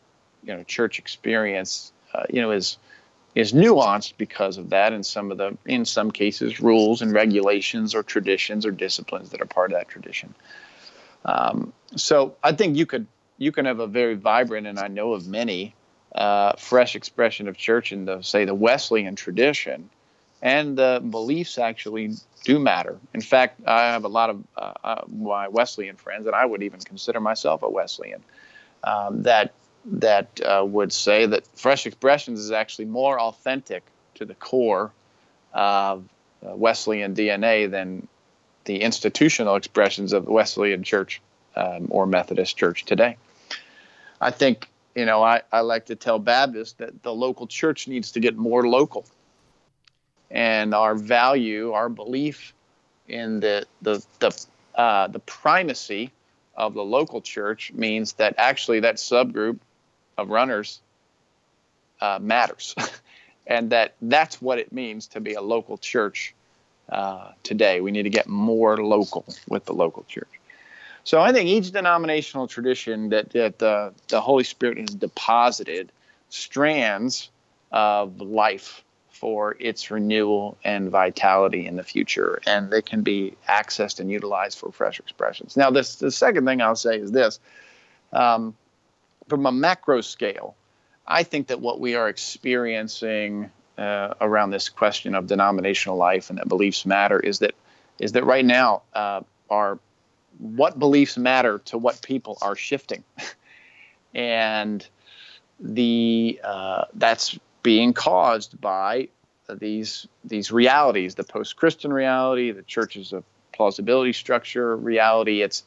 you 0.42 0.56
know 0.56 0.62
church 0.64 0.98
experience 0.98 1.92
uh, 2.14 2.24
you 2.30 2.40
know 2.40 2.50
is 2.50 2.78
is 3.34 3.52
nuanced 3.52 4.14
because 4.16 4.58
of 4.58 4.70
that 4.70 4.92
and 4.92 5.04
some 5.04 5.30
of 5.30 5.38
the 5.38 5.56
in 5.66 5.84
some 5.84 6.10
cases 6.10 6.60
rules 6.60 7.02
and 7.02 7.12
regulations 7.12 7.94
or 7.94 8.02
traditions 8.02 8.64
or 8.64 8.70
disciplines 8.70 9.30
that 9.30 9.40
are 9.40 9.46
part 9.46 9.70
of 9.72 9.78
that 9.78 9.88
tradition 9.88 10.34
um, 11.24 11.72
so 11.94 12.34
i 12.42 12.52
think 12.52 12.76
you 12.76 12.86
could 12.86 13.06
you 13.40 13.50
can 13.50 13.64
have 13.64 13.80
a 13.80 13.86
very 13.86 14.14
vibrant 14.14 14.66
and 14.66 14.78
i 14.78 14.86
know 14.86 15.12
of 15.12 15.26
many 15.26 15.74
uh, 16.14 16.52
fresh 16.56 16.96
expression 16.96 17.48
of 17.48 17.56
church 17.56 17.92
in 17.92 18.04
the 18.04 18.22
say 18.22 18.44
the 18.44 18.54
wesleyan 18.54 19.16
tradition 19.16 19.88
and 20.42 20.76
the 20.76 21.02
beliefs 21.10 21.58
actually 21.58 22.12
do 22.44 22.58
matter 22.58 22.96
in 23.14 23.20
fact 23.20 23.60
i 23.66 23.82
have 23.86 24.04
a 24.04 24.08
lot 24.08 24.30
of 24.30 24.44
uh, 24.56 24.72
uh 24.84 25.04
my 25.08 25.48
wesleyan 25.48 25.96
friends 25.96 26.26
and 26.26 26.34
i 26.34 26.44
would 26.44 26.62
even 26.62 26.80
consider 26.80 27.20
myself 27.20 27.62
a 27.62 27.68
wesleyan 27.68 28.22
um, 28.84 29.22
that 29.22 29.52
that 29.84 30.40
uh, 30.44 30.64
would 30.64 30.92
say 30.92 31.26
that 31.26 31.46
Fresh 31.56 31.86
Expressions 31.86 32.40
is 32.40 32.50
actually 32.50 32.84
more 32.84 33.18
authentic 33.18 33.82
to 34.16 34.24
the 34.24 34.34
core 34.34 34.92
of 35.52 36.04
uh, 36.46 36.54
Wesleyan 36.54 37.14
DNA 37.14 37.70
than 37.70 38.06
the 38.64 38.82
institutional 38.82 39.56
expressions 39.56 40.12
of 40.12 40.26
the 40.26 40.32
Wesleyan 40.32 40.82
Church 40.82 41.20
um, 41.56 41.88
or 41.90 42.06
Methodist 42.06 42.56
Church 42.56 42.84
today. 42.84 43.16
I 44.20 44.30
think, 44.30 44.68
you 44.94 45.06
know, 45.06 45.22
I, 45.22 45.42
I 45.50 45.60
like 45.60 45.86
to 45.86 45.96
tell 45.96 46.18
Baptists 46.18 46.74
that 46.74 47.02
the 47.02 47.12
local 47.12 47.46
church 47.46 47.88
needs 47.88 48.12
to 48.12 48.20
get 48.20 48.36
more 48.36 48.68
local. 48.68 49.06
And 50.30 50.74
our 50.74 50.94
value, 50.94 51.72
our 51.72 51.88
belief 51.88 52.54
in 53.08 53.40
the, 53.40 53.66
the, 53.82 54.04
the, 54.20 54.46
uh, 54.74 55.08
the 55.08 55.18
primacy 55.20 56.12
of 56.54 56.74
the 56.74 56.84
local 56.84 57.20
church 57.20 57.72
means 57.72 58.12
that 58.14 58.34
actually 58.38 58.80
that 58.80 58.96
subgroup 58.96 59.58
of 60.18 60.28
runners 60.28 60.80
uh, 62.00 62.18
matters, 62.20 62.74
and 63.46 63.70
that 63.70 63.94
that's 64.02 64.40
what 64.40 64.58
it 64.58 64.72
means 64.72 65.08
to 65.08 65.20
be 65.20 65.34
a 65.34 65.40
local 65.40 65.78
church 65.78 66.34
uh, 66.90 67.32
today. 67.42 67.80
We 67.80 67.90
need 67.90 68.04
to 68.04 68.10
get 68.10 68.28
more 68.28 68.76
local 68.76 69.24
with 69.48 69.64
the 69.64 69.72
local 69.72 70.04
church. 70.04 70.39
So 71.04 71.20
I 71.20 71.32
think 71.32 71.48
each 71.48 71.72
denominational 71.72 72.46
tradition 72.46 73.10
that 73.10 73.30
that 73.30 73.58
the 73.58 74.20
Holy 74.20 74.44
Spirit 74.44 74.78
has 74.78 74.94
deposited 74.94 75.90
strands 76.28 77.30
of 77.72 78.20
life 78.20 78.84
for 79.10 79.56
its 79.60 79.90
renewal 79.90 80.56
and 80.64 80.90
vitality 80.90 81.66
in 81.66 81.76
the 81.76 81.82
future, 81.82 82.40
and 82.46 82.70
they 82.70 82.80
can 82.80 83.02
be 83.02 83.36
accessed 83.48 84.00
and 84.00 84.10
utilized 84.10 84.58
for 84.58 84.72
fresh 84.72 84.98
expressions. 84.98 85.56
Now, 85.56 85.70
this 85.70 85.96
the 85.96 86.10
second 86.10 86.46
thing 86.46 86.62
I'll 86.62 86.76
say 86.76 86.98
is 86.98 87.10
this: 87.10 87.38
um, 88.12 88.56
from 89.28 89.46
a 89.46 89.52
macro 89.52 90.00
scale, 90.00 90.54
I 91.06 91.22
think 91.22 91.48
that 91.48 91.60
what 91.60 91.80
we 91.80 91.96
are 91.96 92.08
experiencing 92.08 93.50
uh, 93.76 94.14
around 94.20 94.50
this 94.50 94.68
question 94.68 95.14
of 95.14 95.26
denominational 95.26 95.96
life 95.96 96.30
and 96.30 96.38
that 96.38 96.48
beliefs 96.48 96.86
matter 96.86 97.18
is 97.18 97.40
that 97.40 97.54
is 97.98 98.12
that 98.12 98.24
right 98.24 98.44
now 98.44 98.82
uh, 98.94 99.20
are 99.48 99.78
what 100.38 100.78
beliefs 100.78 101.16
matter 101.16 101.58
to 101.66 101.78
what 101.78 102.00
people 102.02 102.38
are 102.42 102.56
shifting, 102.56 103.04
and 104.14 104.86
the 105.58 106.40
uh, 106.42 106.84
that's 106.94 107.38
being 107.62 107.92
caused 107.92 108.60
by 108.60 109.08
these 109.58 110.06
these 110.24 110.52
realities, 110.52 111.14
the 111.14 111.24
post-Christian 111.24 111.92
reality, 111.92 112.52
the 112.52 112.62
churches 112.62 113.12
of 113.12 113.24
plausibility 113.52 114.12
structure 114.12 114.76
reality. 114.76 115.42
It's 115.42 115.64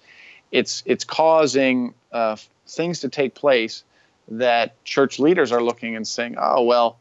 it's 0.51 0.83
it's 0.85 1.03
causing 1.03 1.93
uh, 2.11 2.37
things 2.67 3.01
to 3.01 3.09
take 3.09 3.35
place 3.35 3.83
that 4.29 4.83
church 4.83 5.19
leaders 5.19 5.51
are 5.51 5.61
looking 5.61 5.95
and 5.95 6.07
saying, 6.07 6.35
oh, 6.39 6.63
well, 6.63 6.97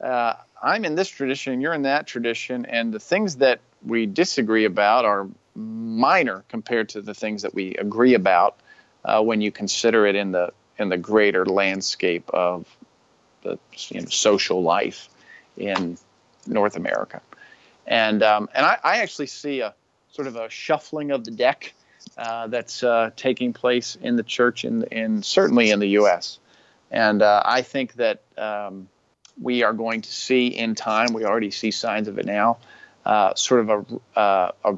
uh, 0.00 0.34
I'm 0.62 0.84
in 0.84 0.94
this 0.94 1.08
tradition, 1.08 1.60
you're 1.60 1.74
in 1.74 1.82
that 1.82 2.06
tradition, 2.06 2.66
and 2.66 2.92
the 2.92 3.00
things 3.00 3.36
that 3.36 3.60
we 3.84 4.06
disagree 4.06 4.64
about 4.64 5.04
are 5.04 5.28
minor 5.56 6.44
compared 6.48 6.88
to 6.90 7.00
the 7.00 7.14
things 7.14 7.42
that 7.42 7.54
we 7.54 7.74
agree 7.76 8.14
about 8.14 8.60
uh, 9.04 9.22
when 9.22 9.40
you 9.40 9.50
consider 9.50 10.06
it 10.06 10.14
in 10.14 10.32
the 10.32 10.52
in 10.78 10.90
the 10.90 10.98
greater 10.98 11.46
landscape 11.46 12.28
of 12.30 12.66
the 13.42 13.58
you 13.88 14.00
know, 14.00 14.06
social 14.08 14.62
life 14.62 15.08
in 15.56 15.96
North 16.46 16.76
America. 16.76 17.22
And 17.86 18.22
um, 18.22 18.48
and 18.54 18.66
I, 18.66 18.78
I 18.82 18.98
actually 18.98 19.28
see 19.28 19.60
a 19.60 19.74
sort 20.10 20.28
of 20.28 20.36
a 20.36 20.50
shuffling 20.50 21.10
of 21.10 21.24
the 21.24 21.30
deck 21.30 21.72
uh, 22.16 22.46
that's 22.46 22.82
uh, 22.82 23.10
taking 23.16 23.52
place 23.52 23.96
in 24.00 24.16
the 24.16 24.22
church 24.22 24.64
in, 24.64 24.84
in, 24.84 25.22
certainly 25.22 25.70
in 25.70 25.80
the 25.80 25.88
U.S. 25.90 26.38
And 26.90 27.20
uh, 27.20 27.42
I 27.44 27.62
think 27.62 27.94
that 27.94 28.22
um, 28.38 28.88
we 29.40 29.62
are 29.62 29.72
going 29.72 30.00
to 30.02 30.10
see 30.10 30.46
in 30.46 30.74
time. 30.74 31.12
We 31.12 31.24
already 31.24 31.50
see 31.50 31.70
signs 31.70 32.08
of 32.08 32.18
it 32.18 32.26
now. 32.26 32.58
Uh, 33.04 33.34
sort 33.34 33.68
of 33.68 33.68
a, 34.16 34.18
uh, 34.18 34.52
a 34.64 34.74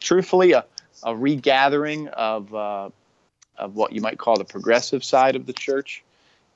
truthfully 0.00 0.52
a, 0.52 0.64
a, 1.02 1.14
regathering 1.14 2.08
of 2.08 2.54
of 2.54 3.76
what 3.76 3.92
you 3.92 4.00
might 4.00 4.18
call 4.18 4.36
the 4.36 4.44
progressive 4.44 5.04
side 5.04 5.36
of 5.36 5.46
the 5.46 5.52
church. 5.52 6.02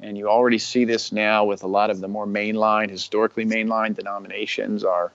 And 0.01 0.19
you 0.19 0.29
already 0.29 0.59
see 0.59 0.85
this 0.85 1.13
now 1.13 1.45
with 1.45 1.63
a 1.63 1.67
lot 1.67 1.91
of 1.91 2.01
the 2.01 2.09
more 2.09 2.27
mainline, 2.27 2.91
historically 2.91 3.45
mainline 3.45 3.95
denominations 3.95 4.85
are 4.85 5.13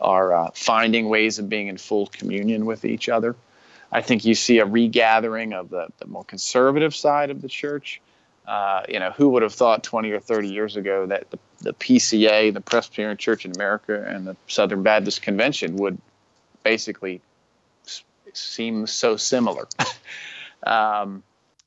are 0.00 0.50
finding 0.54 1.08
ways 1.08 1.38
of 1.38 1.48
being 1.48 1.68
in 1.68 1.78
full 1.78 2.06
communion 2.06 2.66
with 2.66 2.84
each 2.84 3.08
other. 3.08 3.36
I 3.92 4.02
think 4.02 4.24
you 4.24 4.34
see 4.34 4.58
a 4.58 4.66
regathering 4.66 5.52
of 5.52 5.70
the, 5.70 5.86
the 5.98 6.06
more 6.06 6.24
conservative 6.24 6.94
side 6.94 7.30
of 7.30 7.40
the 7.42 7.48
church. 7.48 8.00
Uh, 8.46 8.82
you 8.88 8.98
know, 8.98 9.10
who 9.12 9.30
would 9.30 9.42
have 9.42 9.54
thought 9.54 9.82
20 9.82 10.10
or 10.10 10.20
30 10.20 10.48
years 10.48 10.76
ago 10.76 11.06
that 11.06 11.30
the, 11.30 11.38
the 11.62 11.72
PCA, 11.72 12.52
the 12.52 12.60
Presbyterian 12.60 13.16
Church 13.16 13.46
in 13.46 13.52
America, 13.52 14.04
and 14.06 14.26
the 14.26 14.36
Southern 14.48 14.82
Baptist 14.82 15.22
Convention 15.22 15.76
would 15.76 15.96
basically 16.62 17.22
seem 18.36 18.86
so 18.86 19.16
similar? 19.16 19.66
um, 20.62 21.22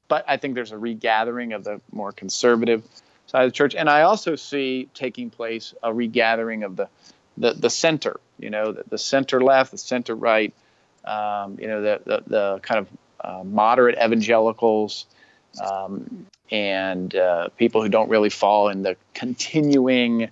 but 0.08 0.26
I 0.28 0.38
think 0.38 0.56
there's 0.56 0.72
a 0.72 0.78
regathering 0.78 1.54
of 1.54 1.64
the 1.64 1.82
more 1.92 2.12
conservative 2.12 2.84
side 3.26 3.44
of 3.44 3.52
the 3.52 3.56
church, 3.56 3.76
and 3.76 3.90
I 3.90 4.04
also 4.04 4.36
see 4.36 4.90
taking 4.94 5.30
place 5.30 5.74
a 5.84 5.94
regathering 5.94 6.64
of 6.64 6.76
the 6.76 6.88
the, 7.40 7.54
the 7.54 7.70
center. 7.70 8.20
You 8.40 8.50
know, 8.50 8.72
the, 8.72 8.84
the 8.90 8.98
center 8.98 9.42
left, 9.42 9.72
the 9.72 9.78
center 9.78 10.16
right 10.16 10.54
um, 11.08 11.58
you 11.60 11.68
know, 11.68 11.82
the, 11.82 12.02
the, 12.06 12.24
the 12.28 12.60
kind 12.62 12.80
of 12.80 12.88
uh, 13.22 13.44
moderate 13.44 13.98
evangelicals 13.98 15.06
um, 15.66 16.28
and 16.52 17.16
uh, 17.16 17.50
people 17.58 17.82
who 17.82 17.90
don't 17.90 18.10
really 18.10 18.30
fall 18.30 18.70
in 18.70 18.84
the 18.84 18.96
continuing 19.14 20.30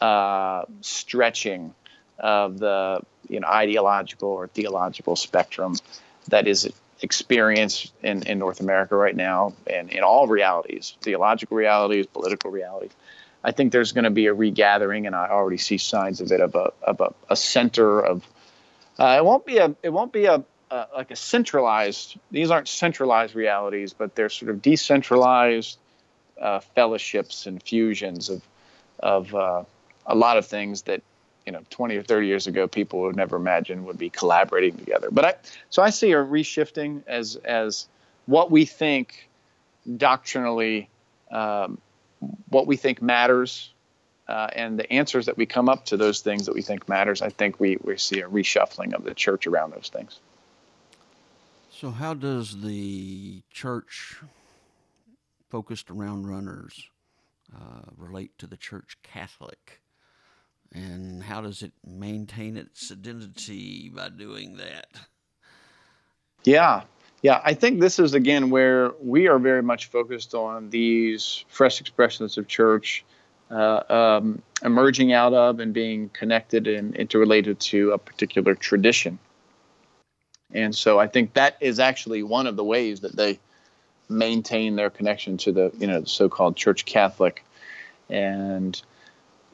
uh, 0.00 0.64
stretching 0.80 1.72
of 2.18 2.58
the 2.58 3.00
you 3.28 3.40
know 3.40 3.48
ideological 3.48 4.28
or 4.28 4.48
theological 4.48 5.16
spectrum 5.16 5.76
that 6.28 6.46
is 6.46 6.70
experienced 7.02 7.92
in, 8.02 8.22
in 8.22 8.38
North 8.38 8.60
America 8.60 8.96
right 8.96 9.14
now 9.14 9.52
and 9.66 9.90
in 9.90 10.02
all 10.02 10.26
realities, 10.26 10.96
theological 11.02 11.56
realities, 11.56 12.06
political 12.06 12.50
realities. 12.50 12.92
I 13.44 13.52
think 13.52 13.70
there's 13.70 13.92
going 13.92 14.04
to 14.04 14.10
be 14.10 14.26
a 14.26 14.34
regathering, 14.34 15.06
and 15.06 15.14
I 15.14 15.28
already 15.28 15.58
see 15.58 15.78
signs 15.78 16.20
of 16.20 16.32
it 16.32 16.40
of 16.40 16.54
a, 16.54 16.72
of 16.82 17.00
a, 17.00 17.14
a 17.30 17.36
center 17.36 18.00
of 18.00 18.26
uh, 18.98 19.16
it 19.18 19.24
won't 19.24 19.44
be 19.44 19.58
a 19.58 19.74
it 19.82 19.90
won't 19.90 20.12
be 20.12 20.24
a 20.24 20.42
uh, 20.70 20.86
like 20.96 21.10
a 21.10 21.16
centralized. 21.16 22.18
These 22.30 22.50
aren't 22.50 22.66
centralized 22.66 23.34
realities, 23.34 23.92
but 23.92 24.14
they're 24.14 24.30
sort 24.30 24.50
of 24.50 24.62
decentralized 24.62 25.78
uh, 26.40 26.60
fellowships 26.60 27.46
and 27.46 27.62
fusions 27.62 28.30
of 28.30 28.42
of 28.98 29.34
uh, 29.34 29.62
a 30.06 30.14
lot 30.14 30.38
of 30.38 30.46
things 30.46 30.82
that 30.82 31.02
you 31.46 31.52
know 31.52 31.62
20 31.70 31.96
or 31.96 32.02
30 32.02 32.26
years 32.26 32.46
ago 32.46 32.66
people 32.66 33.00
would 33.02 33.16
never 33.16 33.36
imagine 33.36 33.84
would 33.84 33.98
be 33.98 34.10
collaborating 34.10 34.76
together. 34.76 35.08
But 35.10 35.24
I 35.24 35.34
so 35.70 35.82
I 35.82 35.90
see 35.90 36.12
a 36.12 36.16
reshifting 36.16 37.02
as 37.06 37.36
as 37.36 37.86
what 38.26 38.50
we 38.50 38.64
think 38.64 39.28
doctrinally, 39.96 40.88
um, 41.30 41.78
what 42.48 42.66
we 42.66 42.76
think 42.76 43.00
matters, 43.00 43.72
uh, 44.28 44.48
and 44.54 44.78
the 44.78 44.92
answers 44.92 45.26
that 45.26 45.36
we 45.36 45.46
come 45.46 45.68
up 45.68 45.84
to 45.86 45.96
those 45.96 46.20
things 46.20 46.46
that 46.46 46.54
we 46.54 46.62
think 46.62 46.88
matters, 46.88 47.22
I 47.22 47.28
think 47.28 47.60
we, 47.60 47.78
we 47.82 47.96
see 47.96 48.20
a 48.20 48.28
reshuffling 48.28 48.94
of 48.94 49.04
the 49.04 49.14
church 49.14 49.46
around 49.46 49.72
those 49.72 49.88
things. 49.92 50.18
So, 51.70 51.90
how 51.90 52.14
does 52.14 52.62
the 52.62 53.42
church 53.50 54.16
focused 55.48 55.90
around 55.90 56.26
runners 56.26 56.90
uh, 57.54 57.82
relate 57.96 58.36
to 58.38 58.46
the 58.46 58.56
church 58.56 58.96
Catholic? 59.02 59.80
And 60.72 61.22
how 61.22 61.40
does 61.40 61.62
it 61.62 61.72
maintain 61.86 62.56
its 62.56 62.90
identity 62.92 63.90
by 63.94 64.10
doing 64.10 64.56
that? 64.56 64.86
Yeah, 66.44 66.82
yeah, 67.22 67.40
I 67.44 67.54
think 67.54 67.80
this 67.80 67.98
is 67.98 68.14
again 68.14 68.50
where 68.50 68.92
we 69.00 69.26
are 69.26 69.38
very 69.38 69.62
much 69.62 69.86
focused 69.86 70.34
on 70.34 70.70
these 70.70 71.44
fresh 71.48 71.80
expressions 71.80 72.38
of 72.38 72.46
church 72.46 73.04
uh, 73.50 73.82
um, 73.88 74.42
emerging 74.62 75.12
out 75.12 75.32
of 75.32 75.60
and 75.60 75.72
being 75.72 76.08
connected 76.10 76.66
and 76.66 76.94
interrelated 76.94 77.58
to 77.60 77.92
a 77.92 77.98
particular 77.98 78.54
tradition. 78.54 79.18
And 80.52 80.74
so 80.74 80.98
I 80.98 81.06
think 81.06 81.34
that 81.34 81.56
is 81.60 81.80
actually 81.80 82.22
one 82.22 82.46
of 82.46 82.56
the 82.56 82.64
ways 82.64 83.00
that 83.00 83.16
they 83.16 83.40
maintain 84.08 84.76
their 84.76 84.90
connection 84.90 85.36
to 85.38 85.52
the 85.52 85.72
you 85.78 85.86
know 85.86 86.00
the 86.02 86.06
so-called 86.08 86.56
Church 86.56 86.84
Catholic, 86.84 87.44
and 88.08 88.80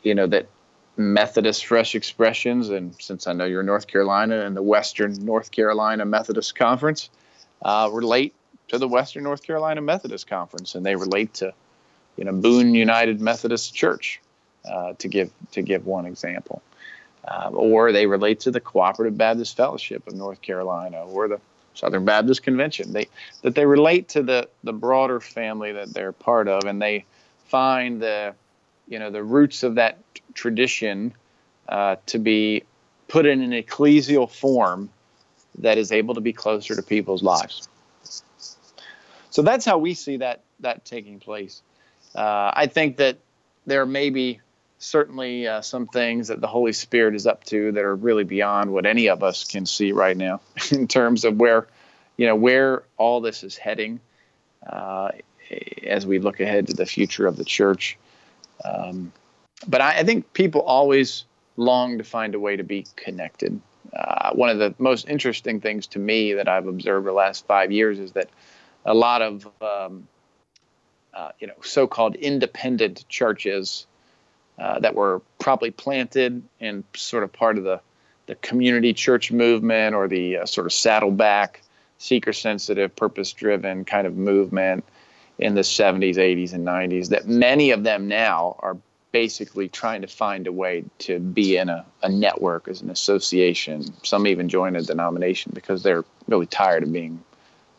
you 0.03 0.15
know 0.15 0.27
that 0.27 0.49
Methodist 0.97 1.67
fresh 1.67 1.95
expressions. 1.95 2.69
And 2.71 2.95
since 3.01 3.27
I 3.27 3.33
know 3.33 3.45
you're 3.45 3.61
in 3.61 3.67
North 3.67 3.87
Carolina 3.87 4.45
and 4.45 4.57
the 4.57 4.63
Western 4.63 5.15
North 5.25 5.51
Carolina 5.51 6.05
Methodist 6.05 6.55
Conference, 6.55 7.11
uh, 7.63 7.89
relate 7.93 8.35
to 8.69 8.79
the 8.79 8.89
Western 8.89 9.23
North 9.23 9.43
Carolina 9.43 9.81
Methodist 9.81 10.27
Conference, 10.27 10.75
and 10.75 10.85
they 10.85 10.97
relate 10.97 11.35
to 11.35 11.53
you 12.17 12.25
know 12.25 12.33
Boone 12.33 12.75
United 12.75 13.21
Methodist 13.21 13.75
Church, 13.75 14.21
uh, 14.65 14.95
to 14.99 15.09
give 15.09 15.31
to 15.53 15.63
give 15.63 15.87
one 15.87 16.07
example. 16.07 16.63
Uh, 17.27 17.51
or 17.53 17.93
they 17.93 18.07
relate 18.07 18.41
to 18.41 18.51
the 18.51 18.61
Cooperative 18.61 19.17
Baptist 19.17 19.57
Fellowship 19.57 20.07
of 20.09 20.15
North 20.15 20.43
Carolina, 20.43 21.05
or 21.05 21.29
the 21.29 21.41
Southern 21.75 22.05
Baptist 22.05 22.43
Convention. 22.43 22.93
They 22.93 23.09
that 23.43 23.55
they 23.55 23.67
relate 23.67 24.09
to 24.11 24.23
the 24.23 24.49
the 24.65 24.73
broader 24.73 25.21
family 25.21 25.73
that 25.73 25.95
they're 25.95 26.13
part 26.13 26.49
of, 26.49 26.65
and 26.65 26.83
they 26.83 27.05
find 27.47 28.03
the 28.03 28.35
you 28.89 28.99
know 28.99 29.11
the 29.11 29.23
roots 29.23 29.63
of 29.63 29.77
that 29.77 29.99
tradition 30.35 31.15
uh, 31.69 31.97
to 32.07 32.19
be 32.19 32.65
put 33.09 33.27
in 33.27 33.43
an 33.43 33.51
ecclesial 33.51 34.31
form 34.31 34.91
that 35.59 35.79
is 35.79 35.93
able 35.93 36.15
to 36.15 36.21
be 36.21 36.33
closer 36.33 36.75
to 36.75 36.83
people's 36.83 37.23
lives. 37.23 37.69
So 39.31 39.43
that's 39.43 39.65
how 39.65 39.79
we 39.79 39.95
see 39.95 40.19
that 40.19 40.43
that 40.61 40.85
taking 40.85 41.21
place. 41.21 41.63
Uh, 42.15 42.51
I 42.55 42.67
think 42.67 42.99
that 42.99 43.19
there 43.67 43.87
may 43.87 44.11
be 44.11 44.41
certainly 44.79 45.47
uh, 45.47 45.61
some 45.61 45.87
things 45.87 46.29
that 46.29 46.41
the 46.41 46.47
Holy 46.47 46.73
Spirit 46.73 47.15
is 47.15 47.27
up 47.27 47.45
to 47.45 47.73
that 47.73 47.85
are 47.85 47.95
really 47.95 48.25
beyond 48.25 48.73
what 48.73 48.85
any 48.85 49.09
of 49.09 49.23
us 49.23 49.45
can 49.45 49.65
see 49.65 49.93
right 49.93 50.17
now 50.17 50.41
in 50.71 50.89
terms 50.89 51.25
of 51.25 51.37
where, 51.37 51.67
you 52.17 52.27
know, 52.27 52.35
where 52.35 52.83
all 52.99 53.21
this 53.21 53.45
is 53.45 53.57
heading 53.57 54.01
uh, 54.67 55.11
as 55.87 56.05
we 56.05 56.19
look 56.19 56.41
ahead 56.41 56.67
to 56.67 56.75
the 56.75 56.87
future 56.87 57.27
of 57.27 57.37
the 57.37 57.45
church. 57.45 57.97
Um, 58.65 59.13
but 59.67 59.81
I, 59.81 59.99
I, 59.99 60.05
think 60.05 60.33
people 60.33 60.63
always 60.63 61.25
long 61.57 61.99
to 61.99 62.05
find 62.05 62.35
a 62.35 62.41
way 62.41 62.57
to 62.57 62.65
be 62.65 62.87
connected. 62.97 63.61
Uh, 63.93 64.31
one 64.33 64.49
of 64.49 64.59
the 64.59 64.75
most 64.79 65.09
interesting 65.09 65.61
things 65.61 65.87
to 65.89 65.99
me 65.99 66.35
that 66.35 66.49
I've 66.49 66.67
observed 66.67 67.07
the 67.07 67.13
last 67.13 67.47
five 67.47 67.71
years 67.73 67.99
is 67.99 68.13
that 68.13 68.31
a 68.85 68.95
lot 68.95 69.23
of 69.23 69.47
um, 69.61 70.09
uh, 71.15 71.31
you 71.39 71.47
know 71.47 71.55
so-called 71.63 72.15
independent 72.17 73.05
churches 73.09 73.87
uh, 74.59 74.79
that 74.81 74.95
were 74.95 75.23
probably 75.39 75.71
planted 75.71 76.43
and 76.61 76.85
sort 76.95 77.25
of 77.25 77.33
part 77.33 77.59
of 77.59 77.65
the, 77.65 77.81
the 78.27 78.35
community 78.37 78.93
church 78.93 79.33
movement 79.33 79.95
or 79.95 80.09
the 80.09 80.39
uh, 80.39 80.47
sort 80.47 80.67
of 80.67 80.73
saddleback, 80.73 81.63
seeker 81.99 82.33
sensitive, 82.33 82.95
purpose 82.95 83.33
driven 83.33 83.85
kind 83.85 84.07
of 84.07 84.17
movement 84.17 84.85
in 85.43 85.57
the 85.57 85.63
70s, 85.63 86.15
80s, 86.15 86.53
and 86.53 86.65
90s, 86.65 87.09
that 87.09 87.27
many 87.27 87.73
of 87.73 87.83
them 87.83 88.07
now 88.07 88.57
are 88.61 88.77
basically 89.11 89.69
trying 89.69 90.01
to 90.01 90.07
find 90.07 90.47
a 90.47 90.53
way 90.53 90.85
to 90.99 91.19
be 91.19 91.57
in 91.57 91.69
a, 91.69 91.85
a 92.03 92.09
network 92.09 92.69
as 92.69 92.81
an 92.81 92.91
association. 92.91 93.93
Some 94.05 94.27
even 94.29 94.49
join 94.49 94.77
a 94.77 94.83
denomination 94.83 95.51
because 95.53 95.83
they're 95.83 96.05
really 96.29 96.47
tired 96.47 96.85
of 96.85 96.93
being 96.93 97.23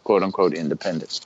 quote 0.04 0.24
unquote 0.24 0.54
independent. 0.54 1.26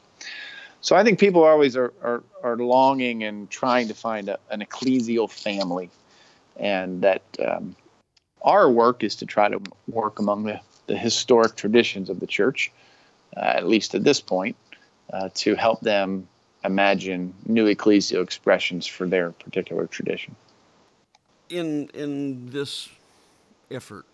So 0.82 0.96
I 0.96 1.04
think 1.04 1.20
people 1.20 1.44
always 1.44 1.76
are, 1.76 1.92
are, 2.04 2.24
are 2.44 2.56
longing 2.56 3.24
and 3.24 3.50
trying 3.50 3.88
to 3.88 3.96
find 3.96 4.30
a, 4.30 4.40
an 4.52 4.62
ecclesial 4.62 5.30
family, 5.30 5.90
and 6.56 7.02
that 7.02 7.24
um, 7.46 7.76
our 8.44 8.70
work 8.70 9.04
is 9.04 9.16
to 9.16 9.26
try 9.26 9.50
to 9.50 9.60
work 9.88 10.20
among 10.20 10.44
the, 10.44 10.62
the 10.86 10.96
historic 10.96 11.56
traditions 11.56 12.12
of 12.12 12.20
the 12.20 12.28
church, 12.28 12.72
uh, 13.36 13.40
at 13.40 13.68
least 13.68 13.96
at 13.96 14.04
this 14.04 14.22
point, 14.22 14.56
uh, 15.12 15.30
to 15.36 15.56
help 15.56 15.82
them 15.82 16.28
imagine 16.64 17.34
new 17.46 17.74
ecclesial 17.74 18.22
expressions 18.24 18.86
for 18.86 19.08
their 19.08 19.32
particular 19.32 19.88
tradition. 19.88 20.36
In 21.50 21.90
in 21.94 22.50
this 22.50 22.90
effort, 23.72 24.06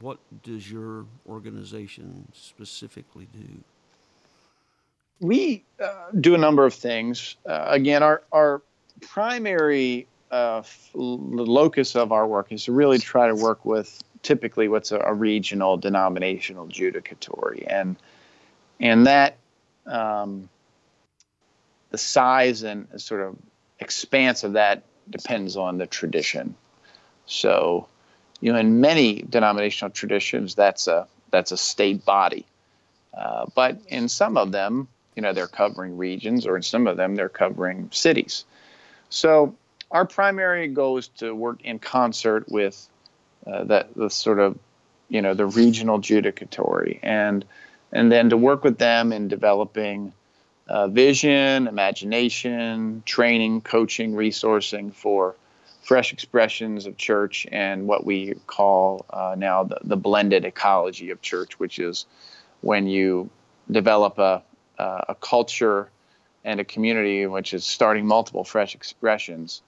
what 0.00 0.18
does 0.42 0.70
your 0.70 1.06
organization 1.26 2.28
specifically 2.32 3.26
do? 3.32 3.64
we 5.20 5.64
uh, 5.82 6.10
do 6.20 6.34
a 6.34 6.38
number 6.38 6.64
of 6.64 6.74
things. 6.74 7.36
Uh, 7.46 7.64
again, 7.68 8.02
our 8.02 8.22
our 8.32 8.62
primary 9.00 10.06
uh, 10.30 10.62
locus 10.94 11.96
of 11.96 12.12
our 12.12 12.26
work 12.26 12.52
is 12.52 12.64
to 12.64 12.72
really 12.72 12.98
try 12.98 13.28
to 13.28 13.34
work 13.34 13.64
with 13.64 14.02
typically 14.22 14.68
what's 14.68 14.92
a, 14.92 14.98
a 15.00 15.14
regional 15.14 15.76
denominational 15.76 16.66
judicatory, 16.66 17.66
and 17.66 17.96
and 18.80 19.06
that 19.06 19.36
um, 19.86 20.48
the 21.90 21.98
size 21.98 22.62
and 22.62 22.88
sort 23.00 23.20
of 23.20 23.36
expanse 23.80 24.44
of 24.44 24.54
that 24.54 24.82
depends 25.08 25.56
on 25.56 25.78
the 25.78 25.86
tradition. 25.86 26.54
So, 27.26 27.88
you 28.40 28.52
know, 28.52 28.58
in 28.58 28.80
many 28.80 29.22
denominational 29.22 29.90
traditions, 29.90 30.54
that's 30.54 30.86
a 30.88 31.06
that's 31.30 31.52
a 31.52 31.56
state 31.56 32.04
body, 32.04 32.46
uh, 33.16 33.46
but 33.54 33.78
in 33.88 34.08
some 34.08 34.36
of 34.36 34.52
them, 34.52 34.88
you 35.16 35.22
know 35.22 35.32
they're 35.32 35.46
covering 35.46 35.96
regions 35.96 36.46
or 36.46 36.56
in 36.56 36.62
some 36.62 36.86
of 36.86 36.96
them 36.96 37.16
they're 37.16 37.28
covering 37.28 37.88
cities. 37.92 38.44
So 39.08 39.54
our 39.90 40.04
primary 40.04 40.68
goal 40.68 40.98
is 40.98 41.08
to 41.18 41.34
work 41.34 41.62
in 41.62 41.78
concert 41.78 42.44
with 42.48 42.88
uh, 43.46 43.64
that 43.64 43.94
the 43.94 44.10
sort 44.10 44.38
of 44.38 44.58
you 45.08 45.22
know 45.22 45.34
the 45.34 45.46
regional 45.46 45.98
judicatory. 45.98 47.00
And 47.02 47.44
and 47.92 48.10
then 48.10 48.30
to 48.30 48.36
work 48.36 48.64
with 48.64 48.78
them 48.78 49.12
in 49.12 49.28
developing 49.28 50.12
uh, 50.68 50.88
vision 50.88 51.66
imagination 51.68 53.02
training 53.06 53.60
coaching 53.60 54.14
resourcing 54.14 54.92
for 54.92 55.36
fresh 55.82 56.12
expressions 56.12 56.86
of 56.86 56.96
church 56.96 57.46
and 57.52 57.86
what 57.86 58.04
we 58.04 58.34
call 58.46 59.06
uh, 59.10 59.34
now 59.38 59.62
the, 59.64 59.78
the 59.84 59.96
blended 59.96 60.44
ecology 60.44 61.10
of 61.10 61.22
church 61.22 61.58
which 61.58 61.78
is 61.78 62.06
when 62.60 62.86
you 62.86 63.30
develop 63.70 64.18
a, 64.18 64.42
uh, 64.78 65.02
a 65.08 65.14
culture 65.14 65.88
and 66.44 66.60
a 66.60 66.64
community 66.64 67.26
which 67.26 67.54
is 67.54 67.64
starting 67.64 68.06
multiple 68.06 68.44
fresh 68.44 68.74
expressions 68.74 69.62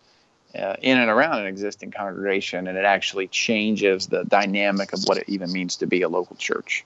uh, 0.56 0.74
in 0.80 0.98
and 0.98 1.10
around 1.10 1.40
an 1.40 1.46
existing 1.46 1.90
congregation, 1.90 2.66
and 2.68 2.78
it 2.78 2.84
actually 2.84 3.28
changes 3.28 4.06
the 4.06 4.24
dynamic 4.24 4.92
of 4.92 5.00
what 5.04 5.18
it 5.18 5.24
even 5.28 5.52
means 5.52 5.76
to 5.76 5.86
be 5.86 6.02
a 6.02 6.08
local 6.08 6.36
church. 6.36 6.84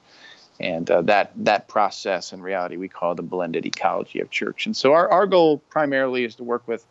And 0.60 0.90
uh, 0.90 1.02
that 1.02 1.32
that 1.36 1.66
process, 1.68 2.32
in 2.32 2.42
reality, 2.42 2.76
we 2.76 2.88
call 2.88 3.14
the 3.14 3.22
blended 3.22 3.66
ecology 3.66 4.20
of 4.20 4.30
church. 4.30 4.66
And 4.66 4.76
so, 4.76 4.92
our, 4.92 5.08
our 5.08 5.26
goal 5.26 5.58
primarily 5.70 6.24
is 6.24 6.36
to 6.36 6.44
work 6.44 6.68
with 6.68 6.84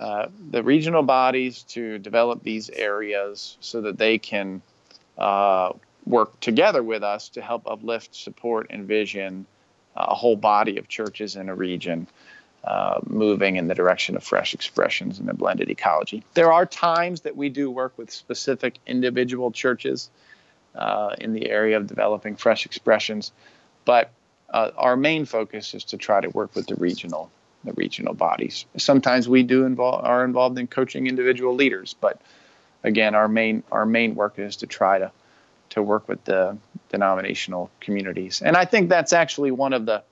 uh, 0.00 0.28
the 0.50 0.62
regional 0.62 1.02
bodies 1.02 1.62
to 1.64 1.98
develop 1.98 2.42
these 2.42 2.70
areas 2.70 3.56
so 3.60 3.80
that 3.82 3.98
they 3.98 4.18
can 4.18 4.62
uh, 5.18 5.72
work 6.06 6.38
together 6.40 6.82
with 6.82 7.02
us 7.02 7.28
to 7.30 7.42
help 7.42 7.66
uplift, 7.66 8.14
support, 8.14 8.68
and 8.70 8.86
vision 8.86 9.46
a 9.94 10.14
whole 10.14 10.36
body 10.36 10.78
of 10.78 10.88
churches 10.88 11.36
in 11.36 11.48
a 11.48 11.54
region 11.54 12.06
uh, 12.64 13.00
moving 13.04 13.56
in 13.56 13.66
the 13.66 13.74
direction 13.74 14.16
of 14.16 14.22
fresh 14.22 14.54
expressions 14.54 15.18
in 15.18 15.28
a 15.28 15.34
blended 15.34 15.68
ecology. 15.68 16.22
There 16.34 16.52
are 16.52 16.64
times 16.64 17.22
that 17.22 17.36
we 17.36 17.48
do 17.48 17.70
work 17.70 17.92
with 17.98 18.10
specific 18.10 18.78
individual 18.86 19.50
churches 19.50 20.10
uh, 20.74 21.14
in 21.18 21.32
the 21.32 21.50
area 21.50 21.76
of 21.76 21.86
developing 21.86 22.36
fresh 22.36 22.66
expressions, 22.66 23.32
but 23.84 24.10
uh, 24.50 24.70
our 24.76 24.96
main 24.96 25.24
focus 25.24 25.74
is 25.74 25.84
to 25.84 25.96
try 25.96 26.20
to 26.20 26.28
work 26.30 26.54
with 26.54 26.66
the 26.66 26.74
regional 26.76 27.30
the 27.64 27.72
regional 27.74 28.12
bodies. 28.12 28.66
Sometimes 28.76 29.28
we 29.28 29.44
do 29.44 29.64
involve 29.64 30.04
are 30.04 30.24
involved 30.24 30.58
in 30.58 30.66
coaching 30.66 31.06
individual 31.06 31.54
leaders, 31.54 31.94
but 32.00 32.20
again, 32.82 33.14
our 33.14 33.28
main 33.28 33.62
our 33.70 33.86
main 33.86 34.14
work 34.14 34.38
is 34.38 34.56
to 34.56 34.66
try 34.66 34.98
to 34.98 35.10
to 35.70 35.82
work 35.82 36.08
with 36.08 36.22
the 36.24 36.56
denominational 36.90 37.70
communities. 37.80 38.42
And 38.42 38.56
I 38.56 38.66
think 38.66 38.90
that's 38.90 39.12
actually 39.12 39.50
one 39.50 39.72
of 39.72 39.86
the 39.86 40.02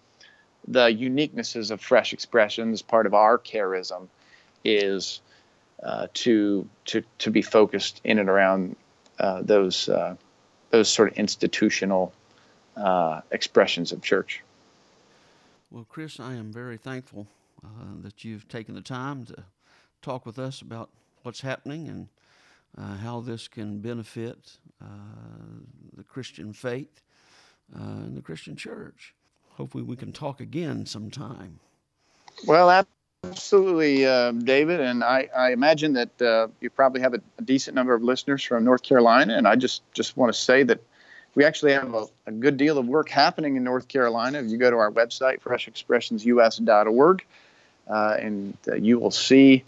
the 0.69 0.87
uniquenesses 0.87 1.71
of 1.71 1.81
fresh 1.81 2.13
expressions, 2.13 2.83
part 2.83 3.07
of 3.07 3.15
our 3.15 3.39
charism, 3.39 4.09
is 4.65 5.21
uh, 5.83 6.07
to 6.15 6.69
to 6.87 7.03
to 7.19 7.31
be 7.31 7.43
focused 7.43 8.01
in 8.05 8.19
and 8.19 8.29
around 8.29 8.77
uh, 9.19 9.43
those 9.43 9.89
uh, 9.89 10.17
those 10.71 10.89
sort 10.89 11.13
of 11.13 11.19
institutional 11.19 12.13
uh, 12.77 13.21
expressions 13.31 13.93
of 13.93 14.03
church. 14.03 14.43
Well, 15.71 15.87
Chris, 15.89 16.19
I 16.19 16.35
am 16.35 16.53
very 16.53 16.77
thankful 16.77 17.27
uh, 17.65 17.69
that 18.03 18.25
you've 18.25 18.49
taken 18.49 18.75
the 18.75 18.81
time 18.81 19.27
to 19.27 19.45
talk 20.03 20.27
with 20.27 20.39
us 20.39 20.61
about 20.63 20.91
what's 21.23 21.43
happening 21.43 21.89
and 21.89 22.09
uh, 22.79 22.97
how 22.97 23.21
this 23.21 23.49
can 23.49 23.79
benefit 23.79 24.59
the 25.97 26.05
Christian 26.05 26.53
faith 26.53 27.03
and 27.73 28.17
the 28.17 28.23
Christian 28.23 28.57
church. 28.57 29.15
Hopefully, 29.51 29.85
we 29.85 29.97
can 29.97 30.13
talk 30.13 30.41
again 30.41 30.87
sometime. 30.87 31.61
Well, 32.47 32.71
absolutely, 33.31 34.07
uh, 34.07 34.33
David. 34.33 34.81
And 34.81 35.05
I, 35.05 35.29
I 35.37 35.53
imagine 35.53 35.93
that 35.95 36.23
uh, 36.23 36.49
you 36.61 36.71
probably 36.71 37.01
have 37.01 37.15
a, 37.15 37.21
a, 37.39 37.43
decent 37.43 37.75
number 37.75 37.95
of 37.95 38.03
listeners 38.03 38.43
from 38.43 38.65
North 38.65 38.83
Carolina. 38.83 39.37
And 39.37 39.47
I 39.47 39.57
just, 39.57 39.83
just 39.93 40.17
want 40.17 40.33
to 40.33 40.39
say 40.39 40.63
that 40.65 40.81
we 41.35 41.45
actually 41.45 41.73
have 41.73 41.95
a, 41.95 42.07
a, 42.27 42.33
good 42.33 42.57
deal 42.57 42.79
of 42.79 42.87
work 42.87 43.09
happening 43.09 43.57
in 43.57 43.65
North 43.65 43.89
Carolina. 43.89 44.39
If 44.41 44.51
you 44.51 44.59
go 44.59 44.71
to 44.71 44.77
our 44.77 44.91
website, 44.91 45.41
freshexpressionsus.org, 45.41 47.25
uh, 47.89 48.17
and 48.19 48.57
uh, 48.69 48.75
you 48.75 48.99
will 48.99 49.11
see 49.11 49.65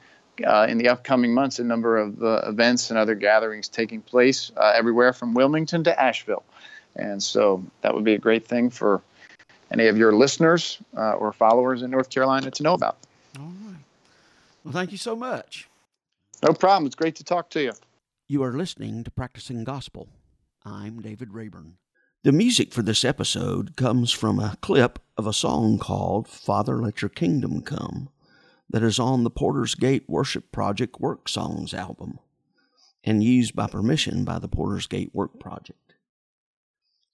uh, 0.46 0.66
in 0.68 0.78
the 0.78 0.88
upcoming 0.88 1.34
months 1.34 1.58
a 1.58 1.64
number 1.64 1.98
of 1.98 2.22
uh, 2.22 2.42
events 2.46 2.90
and 2.90 2.98
other 2.98 3.14
gatherings 3.14 3.68
taking 3.68 4.00
place 4.00 4.50
everywhere 4.58 5.12
from 5.12 5.34
Wilmington 5.34 5.84
to 5.84 6.00
Asheville. 6.00 6.44
And 6.96 7.22
so 7.22 7.64
that 7.80 7.94
would 7.94 8.04
be 8.04 8.14
a 8.14 8.18
great 8.18 8.46
thing 8.46 8.70
for 8.70 9.02
any 9.70 9.86
of 9.86 9.96
your 9.96 10.12
listeners 10.12 10.78
uh, 10.96 11.12
or 11.12 11.32
followers 11.32 11.82
in 11.82 11.90
North 11.90 12.10
Carolina 12.10 12.50
to 12.50 12.62
know 12.62 12.74
about. 12.74 12.98
Well, 14.64 14.72
thank 14.72 14.92
you 14.92 14.98
so 14.98 15.16
much. 15.16 15.68
No 16.42 16.52
problem. 16.52 16.86
It's 16.86 16.94
great 16.94 17.16
to 17.16 17.24
talk 17.24 17.50
to 17.50 17.62
you. 17.62 17.72
You 18.28 18.44
are 18.44 18.52
listening 18.52 19.02
to 19.04 19.10
Practicing 19.10 19.64
Gospel. 19.64 20.08
I'm 20.64 21.00
David 21.00 21.32
Rayburn. 21.32 21.78
The 22.22 22.30
music 22.30 22.72
for 22.72 22.82
this 22.82 23.04
episode 23.04 23.74
comes 23.76 24.12
from 24.12 24.38
a 24.38 24.56
clip 24.60 25.00
of 25.16 25.26
a 25.26 25.32
song 25.32 25.78
called 25.78 26.28
Father 26.28 26.76
Let 26.76 27.02
Your 27.02 27.08
Kingdom 27.08 27.62
Come 27.62 28.10
that 28.70 28.84
is 28.84 29.00
on 29.00 29.24
the 29.24 29.30
Porter's 29.30 29.74
Gate 29.74 30.04
Worship 30.08 30.52
Project 30.52 31.00
Work 31.00 31.28
Songs 31.28 31.74
album 31.74 32.20
and 33.02 33.24
used 33.24 33.56
by 33.56 33.66
permission 33.66 34.24
by 34.24 34.38
the 34.38 34.48
Porter's 34.48 34.86
Gate 34.86 35.10
Work 35.12 35.40
Project. 35.40 35.94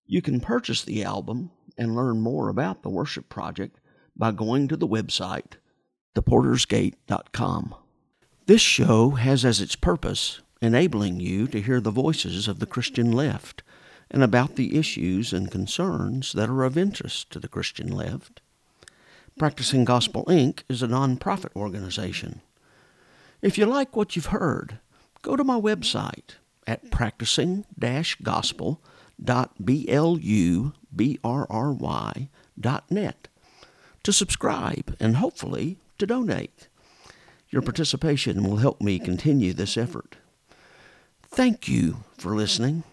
You 0.04 0.20
can 0.20 0.40
purchase 0.40 0.82
the 0.82 1.02
album 1.02 1.50
and 1.78 1.96
learn 1.96 2.20
more 2.20 2.50
about 2.50 2.82
the 2.82 2.90
Worship 2.90 3.30
Project 3.30 3.80
by 4.14 4.32
going 4.32 4.68
to 4.68 4.76
the 4.76 4.86
website, 4.86 5.54
theportersgate.com. 6.14 7.74
This 8.46 8.60
show 8.60 9.10
has 9.10 9.44
as 9.44 9.60
its 9.60 9.76
purpose 9.76 10.40
enabling 10.60 11.20
you 11.20 11.46
to 11.48 11.60
hear 11.60 11.80
the 11.80 11.90
voices 11.90 12.48
of 12.48 12.58
the 12.58 12.66
Christian 12.66 13.12
left 13.12 13.62
and 14.10 14.22
about 14.22 14.56
the 14.56 14.76
issues 14.76 15.32
and 15.32 15.50
concerns 15.50 16.32
that 16.32 16.48
are 16.48 16.64
of 16.64 16.78
interest 16.78 17.30
to 17.30 17.38
the 17.38 17.48
Christian 17.48 17.88
left. 17.88 18.40
Practicing 19.38 19.84
Gospel 19.84 20.24
Inc. 20.24 20.62
is 20.68 20.82
a 20.82 20.88
nonprofit 20.88 21.54
organization. 21.54 22.40
If 23.40 23.56
you 23.58 23.66
like 23.66 23.94
what 23.94 24.16
you've 24.16 24.26
heard, 24.26 24.78
go 25.22 25.36
to 25.36 25.44
my 25.44 25.60
website 25.60 26.36
at 26.66 26.90
practicing-gospel.com 26.90 28.78
www.brry.net 29.22 30.72
to 34.04 34.12
subscribe 34.12 34.96
and 35.00 35.16
hopefully 35.16 35.78
to 35.98 36.06
donate. 36.06 36.68
Your 37.50 37.62
participation 37.62 38.42
will 38.42 38.56
help 38.56 38.80
me 38.80 38.98
continue 38.98 39.52
this 39.52 39.76
effort. 39.76 40.16
Thank 41.22 41.68
you 41.68 42.04
for 42.16 42.34
listening 42.34 42.84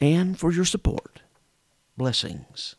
and 0.00 0.38
for 0.38 0.52
your 0.52 0.64
support. 0.64 1.20
Blessings. 1.96 2.76